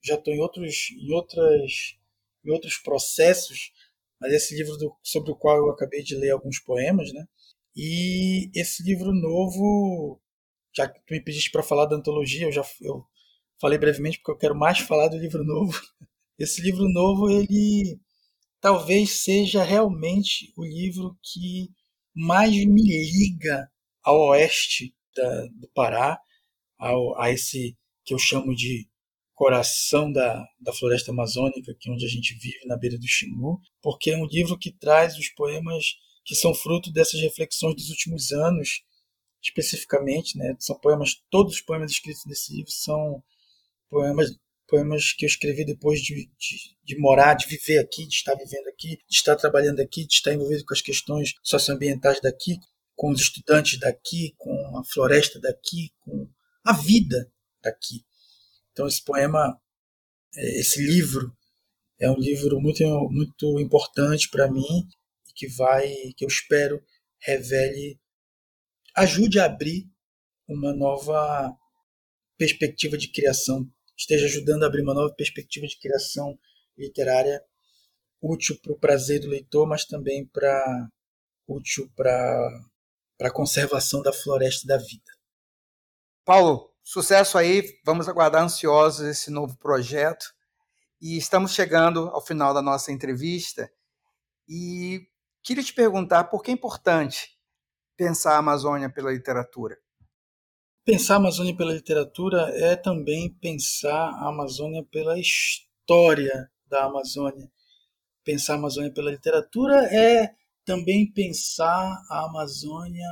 já 0.03 0.14
estou 0.14 0.32
em 0.32 0.40
outros, 0.40 0.90
em, 0.92 1.12
outras, 1.12 1.96
em 2.44 2.51
outros 2.51 2.76
processos, 2.78 3.72
mas 4.20 4.32
esse 4.32 4.57
livro 4.57 4.76
do, 4.76 4.96
sobre 5.03 5.30
o 5.32 5.36
qual 5.36 5.57
eu 5.57 5.70
acabei 5.70 6.03
de 6.03 6.16
ler 6.16 6.30
alguns 6.30 6.59
poemas, 6.61 7.12
né? 7.12 7.24
E 7.76 8.51
esse 8.55 8.82
livro 8.82 9.12
novo, 9.12 10.20
já 10.74 10.88
que 10.88 11.01
tu 11.07 11.12
me 11.12 11.22
pediste 11.22 11.51
para 11.51 11.62
falar 11.62 11.86
da 11.86 11.96
antologia, 11.96 12.46
eu 12.46 12.53
já 12.53 12.64
eu 12.80 13.05
falei 13.61 13.78
brevemente 13.78 14.18
porque 14.18 14.32
eu 14.32 14.38
quero 14.38 14.55
mais 14.57 14.80
falar 14.80 15.09
do 15.09 15.18
livro 15.18 15.44
novo. 15.44 15.72
Esse 16.38 16.62
livro 16.62 16.88
novo, 16.88 17.28
ele 17.28 18.01
talvez 18.61 19.22
seja 19.22 19.64
realmente 19.64 20.53
o 20.57 20.64
livro 20.64 21.18
que 21.20 21.68
mais 22.14 22.53
me 22.53 22.82
liga 22.82 23.70
ao 24.03 24.28
oeste 24.28 24.94
da, 25.14 25.46
do 25.46 25.68
Pará, 25.74 26.18
ao, 26.78 27.20
a 27.20 27.30
esse 27.30 27.76
que 28.05 28.14
eu 28.14 28.18
chamo 28.18 28.55
de 28.55 28.88
coração 29.39 30.11
da, 30.11 30.45
da 30.61 30.72
floresta 30.72 31.12
amazônica, 31.12 31.72
que 31.78 31.89
é 31.89 31.93
onde 31.93 32.05
a 32.05 32.09
gente 32.09 32.34
vive, 32.34 32.66
na 32.66 32.76
beira 32.76 32.99
do 32.99 33.07
Xingu, 33.07 33.61
porque 33.80 34.11
é 34.11 34.16
um 34.16 34.26
livro 34.26 34.59
que 34.59 34.72
traz 34.72 35.16
os 35.16 35.28
poemas 35.28 35.84
que 36.24 36.34
são 36.34 36.53
fruto 36.53 36.93
dessas 36.93 37.20
reflexões 37.20 37.76
dos 37.76 37.89
últimos 37.89 38.32
anos, 38.32 38.82
especificamente, 39.41 40.36
né? 40.36 40.57
São 40.59 40.76
poemas, 40.80 41.22
todos 41.30 41.55
os 41.55 41.61
poemas 41.61 41.93
escritos 41.93 42.24
nesse 42.26 42.53
livro 42.53 42.72
são 42.72 43.22
poemas 43.89 44.36
poemas 44.66 45.14
que 45.14 45.24
eu 45.24 45.28
escrevi 45.28 45.64
depois 45.64 46.01
de, 46.01 46.14
de, 46.14 46.76
de, 46.84 46.99
morar, 46.99 47.32
de 47.34 47.47
viver 47.47 47.78
aqui, 47.78 48.07
de 48.07 48.16
estar 48.16 48.34
vivendo 48.34 48.66
aqui, 48.66 48.99
de 49.09 49.16
estar 49.16 49.34
trabalhando 49.34 49.80
aqui, 49.80 50.05
de 50.05 50.12
estar 50.12 50.34
envolvido 50.34 50.62
com 50.66 50.74
as 50.74 50.82
questões 50.82 51.32
socioambientais 51.43 52.20
daqui, 52.20 52.59
com 52.95 53.11
os 53.11 53.20
estudantes 53.20 53.78
daqui, 53.78 54.34
com 54.36 54.76
a 54.76 54.84
floresta 54.84 55.41
daqui, 55.41 55.91
com 56.01 56.28
a 56.64 56.74
vida 56.74 57.32
daqui. 57.62 58.05
Então 58.79 58.87
esse 58.87 59.03
poema, 59.03 59.61
é, 60.37 60.61
esse 60.61 60.81
livro, 60.81 61.37
é 61.99 62.09
um 62.09 62.16
livro 62.16 62.61
muito 62.61 62.85
muito 63.11 63.59
importante 63.59 64.31
para 64.31 64.49
mim 64.49 64.87
e 65.29 65.33
que 65.35 65.49
vai, 65.49 65.93
que 66.16 66.24
eu 66.24 66.29
espero 66.29 66.81
revele, 67.20 67.99
ajude 68.95 69.41
a 69.41 69.47
abrir 69.47 69.85
uma 70.47 70.72
nova 70.72 71.53
perspectiva 72.37 72.97
de 72.97 73.09
criação, 73.09 73.68
esteja 73.97 74.26
ajudando 74.26 74.62
a 74.62 74.66
abrir 74.68 74.83
uma 74.83 74.95
nova 74.95 75.12
perspectiva 75.12 75.66
de 75.66 75.76
criação 75.81 76.39
literária 76.76 77.43
útil 78.22 78.57
para 78.62 78.72
o 78.74 78.79
prazer 78.79 79.20
do 79.20 79.29
leitor, 79.29 79.66
mas 79.66 79.85
também 79.87 80.24
para 80.24 80.89
útil 81.49 81.91
para 81.97 82.49
para 83.18 83.26
a 83.26 83.33
conservação 83.33 84.03
da 84.03 84.12
floresta 84.12 84.68
da 84.68 84.76
vida. 84.76 85.12
Paulo, 86.24 86.68
sucesso 86.89 87.36
aí, 87.36 87.62
vamos 87.84 88.09
aguardar 88.09 88.43
ansiosos 88.43 89.07
esse 89.07 89.30
novo 89.30 89.55
projeto. 89.59 90.24
E 90.99 91.18
estamos 91.18 91.53
chegando 91.53 92.09
ao 92.09 92.24
final 92.24 92.55
da 92.55 92.62
nossa 92.62 92.91
entrevista 92.91 93.70
e 94.49 95.07
queria 95.43 95.62
te 95.62 95.74
perguntar 95.74 96.24
por 96.24 96.43
que 96.43 96.51
é 96.51 96.55
importante 96.55 97.36
pensar 97.95 98.36
a 98.36 98.39
Amazônia 98.39 98.91
pela 98.91 99.12
literatura. 99.12 99.76
Pensar 100.82 101.14
a 101.14 101.16
Amazônia 101.18 101.55
pela 101.55 101.74
literatura 101.74 102.51
é 102.57 102.74
também 102.74 103.34
pensar 103.34 104.09
a 104.14 104.28
Amazônia 104.28 104.82
pela 104.91 105.18
história 105.18 106.51
da 106.66 106.84
Amazônia. 106.84 107.53
Pensar 108.24 108.55
a 108.55 108.57
Amazônia 108.57 108.93
pela 108.93 109.11
literatura 109.11 109.84
é 109.95 110.34
também 110.64 111.12
pensar 111.12 112.03
a 112.09 112.24
Amazônia 112.24 113.07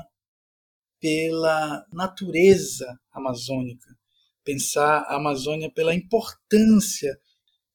pela 1.00 1.84
natureza 1.92 2.86
amazônica, 3.12 3.88
pensar 4.44 5.02
a 5.02 5.16
Amazônia 5.16 5.70
pela 5.70 5.94
importância 5.94 7.18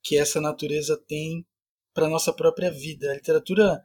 que 0.03 0.17
essa 0.17 0.41
natureza 0.41 0.97
tem 1.07 1.45
para 1.93 2.07
a 2.07 2.09
nossa 2.09 2.33
própria 2.33 2.71
vida. 2.71 3.11
A 3.11 3.15
literatura 3.15 3.81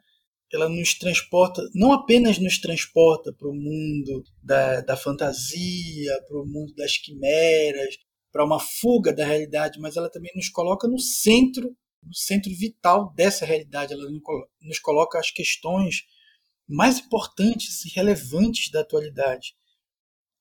ela 0.52 0.68
nos 0.68 0.94
transporta, 0.94 1.68
não 1.74 1.92
apenas 1.92 2.38
nos 2.38 2.58
transporta 2.58 3.32
para 3.32 3.48
o 3.48 3.54
mundo 3.54 4.22
da, 4.42 4.80
da 4.80 4.96
fantasia, 4.96 6.22
para 6.26 6.40
o 6.40 6.46
mundo 6.46 6.72
das 6.74 6.96
quimeras, 6.96 7.96
para 8.30 8.44
uma 8.44 8.60
fuga 8.60 9.12
da 9.12 9.26
realidade, 9.26 9.80
mas 9.80 9.96
ela 9.96 10.10
também 10.10 10.30
nos 10.36 10.48
coloca 10.48 10.86
no 10.86 10.98
centro 10.98 11.76
no 12.06 12.14
centro 12.14 12.54
vital 12.54 13.12
dessa 13.14 13.44
realidade. 13.44 13.92
Ela 13.92 14.08
nos 14.62 14.78
coloca 14.78 15.18
as 15.18 15.30
questões 15.30 16.04
mais 16.68 16.98
importantes 16.98 17.84
e 17.84 17.88
relevantes 17.94 18.70
da 18.70 18.80
atualidade. 18.80 19.54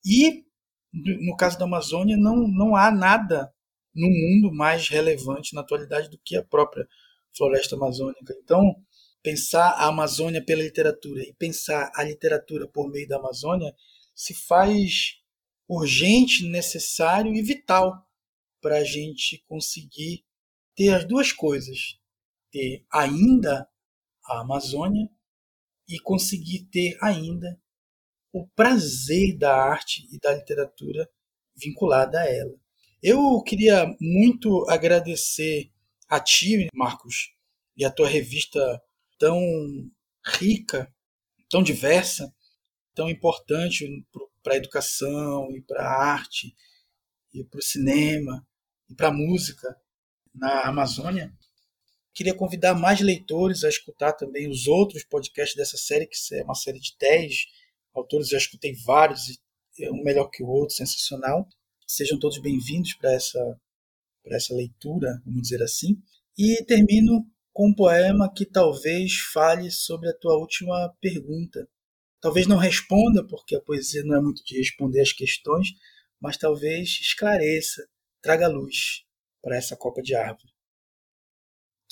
E, 0.03 0.45
no 0.93 1.35
caso 1.35 1.57
da 1.57 1.65
Amazônia, 1.65 2.17
não, 2.17 2.47
não 2.47 2.75
há 2.75 2.91
nada 2.91 3.53
no 3.93 4.07
mundo 4.07 4.53
mais 4.53 4.89
relevante 4.89 5.53
na 5.53 5.61
atualidade 5.61 6.09
do 6.09 6.19
que 6.19 6.35
a 6.35 6.43
própria 6.43 6.87
floresta 7.35 7.75
amazônica. 7.75 8.35
Então, 8.43 8.75
pensar 9.21 9.69
a 9.71 9.87
Amazônia 9.87 10.43
pela 10.43 10.61
literatura 10.61 11.23
e 11.23 11.33
pensar 11.33 11.91
a 11.95 12.03
literatura 12.03 12.67
por 12.67 12.89
meio 12.89 13.07
da 13.07 13.17
Amazônia 13.17 13.73
se 14.13 14.33
faz 14.33 15.15
urgente, 15.67 16.47
necessário 16.47 17.33
e 17.33 17.41
vital 17.41 18.05
para 18.61 18.77
a 18.77 18.83
gente 18.83 19.43
conseguir 19.47 20.23
ter 20.75 20.93
as 20.93 21.05
duas 21.05 21.31
coisas: 21.31 21.97
ter 22.51 22.85
ainda 22.91 23.67
a 24.25 24.41
Amazônia 24.41 25.09
e 25.87 25.99
conseguir 25.99 26.65
ter 26.71 26.97
ainda 27.01 27.59
o 28.31 28.47
prazer 28.47 29.37
da 29.37 29.55
arte 29.55 30.07
e 30.11 30.19
da 30.19 30.33
literatura 30.33 31.09
vinculada 31.55 32.19
a 32.19 32.25
ela. 32.25 32.53
Eu 33.01 33.41
queria 33.43 33.85
muito 33.99 34.65
agradecer 34.69 35.71
a 36.09 36.19
ti, 36.19 36.67
Marcos, 36.73 37.33
e 37.77 37.85
a 37.85 37.91
tua 37.91 38.07
revista 38.07 38.81
tão 39.17 39.39
rica, 40.39 40.93
tão 41.49 41.63
diversa, 41.63 42.33
tão 42.93 43.09
importante 43.09 43.85
para 44.41 44.53
a 44.53 44.57
educação 44.57 45.55
e 45.55 45.61
para 45.61 45.81
a 45.81 46.03
arte 46.13 46.55
e 47.33 47.43
para 47.43 47.59
o 47.59 47.63
cinema 47.63 48.45
e 48.89 48.95
para 48.95 49.09
a 49.09 49.13
música 49.13 49.75
na 50.33 50.67
Amazônia. 50.67 51.33
Queria 52.15 52.33
convidar 52.33 52.73
mais 52.73 53.01
leitores 53.01 53.65
a 53.65 53.69
escutar 53.69 54.13
também 54.13 54.49
os 54.49 54.67
outros 54.67 55.03
podcasts 55.03 55.53
dessa 55.53 55.75
série, 55.75 56.07
que 56.07 56.15
é 56.33 56.43
uma 56.45 56.55
série 56.55 56.79
de 56.79 56.95
10 56.97 57.45
autores, 57.93 58.29
já 58.29 58.37
escutei 58.37 58.73
vários, 58.85 59.37
um 59.91 60.01
melhor 60.01 60.29
que 60.29 60.41
o 60.41 60.47
outro, 60.47 60.73
sensacional. 60.73 61.45
Sejam 61.85 62.17
todos 62.17 62.37
bem-vindos 62.37 62.93
para 62.93 63.11
essa, 63.11 63.59
essa 64.27 64.55
leitura, 64.55 65.21
vamos 65.25 65.41
dizer 65.41 65.61
assim. 65.61 66.01
E 66.37 66.63
termino 66.63 67.29
com 67.51 67.67
um 67.67 67.75
poema 67.75 68.31
que 68.33 68.45
talvez 68.45 69.17
fale 69.33 69.69
sobre 69.69 70.07
a 70.07 70.17
tua 70.17 70.37
última 70.37 70.95
pergunta. 71.01 71.67
Talvez 72.21 72.47
não 72.47 72.57
responda, 72.57 73.27
porque 73.27 73.57
a 73.57 73.61
poesia 73.61 74.05
não 74.05 74.15
é 74.15 74.21
muito 74.21 74.41
de 74.45 74.57
responder 74.57 75.01
as 75.01 75.11
questões, 75.11 75.67
mas 76.17 76.37
talvez 76.37 76.97
esclareça, 77.01 77.85
traga 78.21 78.47
luz 78.47 79.03
para 79.41 79.57
essa 79.57 79.75
copa 79.75 80.01
de 80.01 80.15
árvore. 80.15 80.54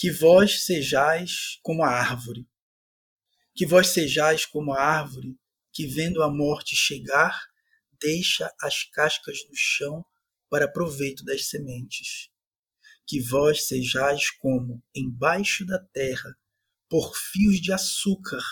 Que 0.04 0.12
vós 0.12 0.66
sejais 0.66 1.62
como 1.64 1.82
a 1.82 1.88
árvore. 1.88 2.46
Que 3.56 3.66
vós 3.66 3.88
sejais 3.88 4.46
como 4.46 4.74
a 4.74 4.82
árvore 4.82 5.40
que, 5.72 5.88
vendo 5.88 6.22
a 6.22 6.30
morte 6.30 6.76
chegar, 6.76 7.42
deixa 8.02 8.54
as 8.60 8.84
cascas 8.84 9.38
no 9.48 9.56
chão 9.56 10.06
para 10.50 10.70
proveito 10.70 11.24
das 11.24 11.48
sementes. 11.48 12.30
Que 13.08 13.22
vós 13.22 13.66
sejais 13.66 14.30
como, 14.30 14.84
embaixo 14.94 15.66
da 15.66 15.80
terra, 15.80 16.36
por 16.90 17.16
fios 17.16 17.62
de 17.62 17.72
açúcar, 17.72 18.44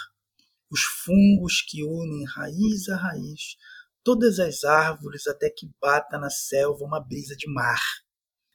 os 0.72 0.84
fungos 1.04 1.62
que 1.68 1.84
unem 1.84 2.24
raiz 2.28 2.88
a 2.88 2.96
raiz 2.96 3.58
todas 4.06 4.40
as 4.40 4.64
árvores 4.64 5.28
até 5.28 5.50
que 5.50 5.70
bata 5.82 6.18
na 6.18 6.30
selva 6.30 6.86
uma 6.86 7.02
brisa 7.02 7.36
de 7.36 7.52
mar 7.52 7.82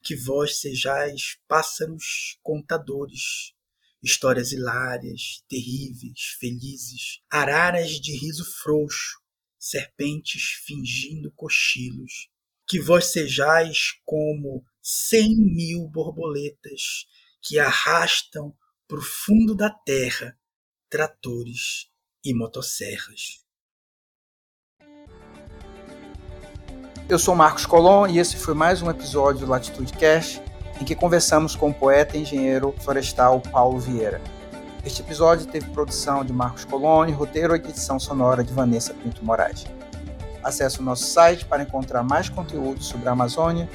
que 0.07 0.15
vós 0.15 0.61
sejais 0.61 1.37
pássaros 1.49 2.39
contadores, 2.41 3.53
histórias 4.01 4.53
hilárias, 4.53 5.43
terríveis, 5.49 6.37
felizes, 6.39 7.19
araras 7.29 7.99
de 7.99 8.17
riso 8.17 8.45
frouxo, 8.45 9.19
serpentes 9.59 10.61
fingindo 10.65 11.29
cochilos, 11.33 12.29
que 12.65 12.79
vós 12.79 13.07
sejais 13.07 13.99
como 14.05 14.63
cem 14.81 15.35
mil 15.35 15.89
borboletas 15.89 17.05
que 17.41 17.59
arrastam 17.59 18.55
para 18.87 18.99
o 18.99 19.03
fundo 19.03 19.53
da 19.57 19.69
terra 19.69 20.39
tratores 20.89 21.89
e 22.23 22.33
motosserras. 22.33 23.45
Eu 27.09 27.17
sou 27.17 27.33
Marcos 27.33 27.65
Colom 27.65 28.05
e 28.05 28.19
esse 28.19 28.35
foi 28.35 28.53
mais 28.53 28.81
um 28.81 28.89
episódio 28.89 29.45
do 29.45 29.49
Latitude 29.49 29.93
Cash, 29.93 30.41
em 30.81 30.83
que 30.83 30.93
conversamos 30.93 31.55
com 31.55 31.69
o 31.69 31.73
poeta 31.73 32.17
e 32.17 32.23
engenheiro 32.23 32.75
florestal 32.79 33.39
Paulo 33.39 33.79
Vieira. 33.79 34.19
Este 34.85 35.01
episódio 35.01 35.45
teve 35.45 35.69
produção 35.69 36.25
de 36.25 36.33
Marcos 36.33 36.65
Colon 36.65 37.05
e 37.05 37.13
roteiro 37.13 37.55
e 37.55 37.59
edição 37.59 37.97
sonora 37.97 38.43
de 38.43 38.51
Vanessa 38.51 38.93
Pinto 38.93 39.23
Moraes. 39.23 39.65
Acesse 40.43 40.81
o 40.81 40.83
nosso 40.83 41.05
site 41.05 41.45
para 41.45 41.63
encontrar 41.63 42.03
mais 42.03 42.27
conteúdo 42.27 42.83
sobre 42.83 43.07
a 43.07 43.13
Amazônia 43.13 43.69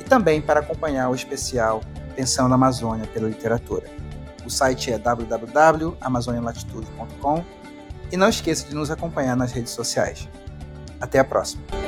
e 0.00 0.04
também 0.04 0.40
para 0.40 0.60
acompanhar 0.60 1.10
o 1.10 1.14
especial 1.14 1.82
Pensando 2.16 2.48
na 2.48 2.54
Amazônia 2.54 3.06
pela 3.08 3.28
Literatura. 3.28 3.84
O 4.46 4.50
site 4.50 4.90
é 4.90 4.96
www.amazonialatitude.com 4.98 7.44
e 8.10 8.16
não 8.16 8.30
esqueça 8.30 8.66
de 8.66 8.74
nos 8.74 8.90
acompanhar 8.90 9.36
nas 9.36 9.52
redes 9.52 9.72
sociais. 9.72 10.26
Até 10.98 11.18
a 11.18 11.24
próxima! 11.24 11.87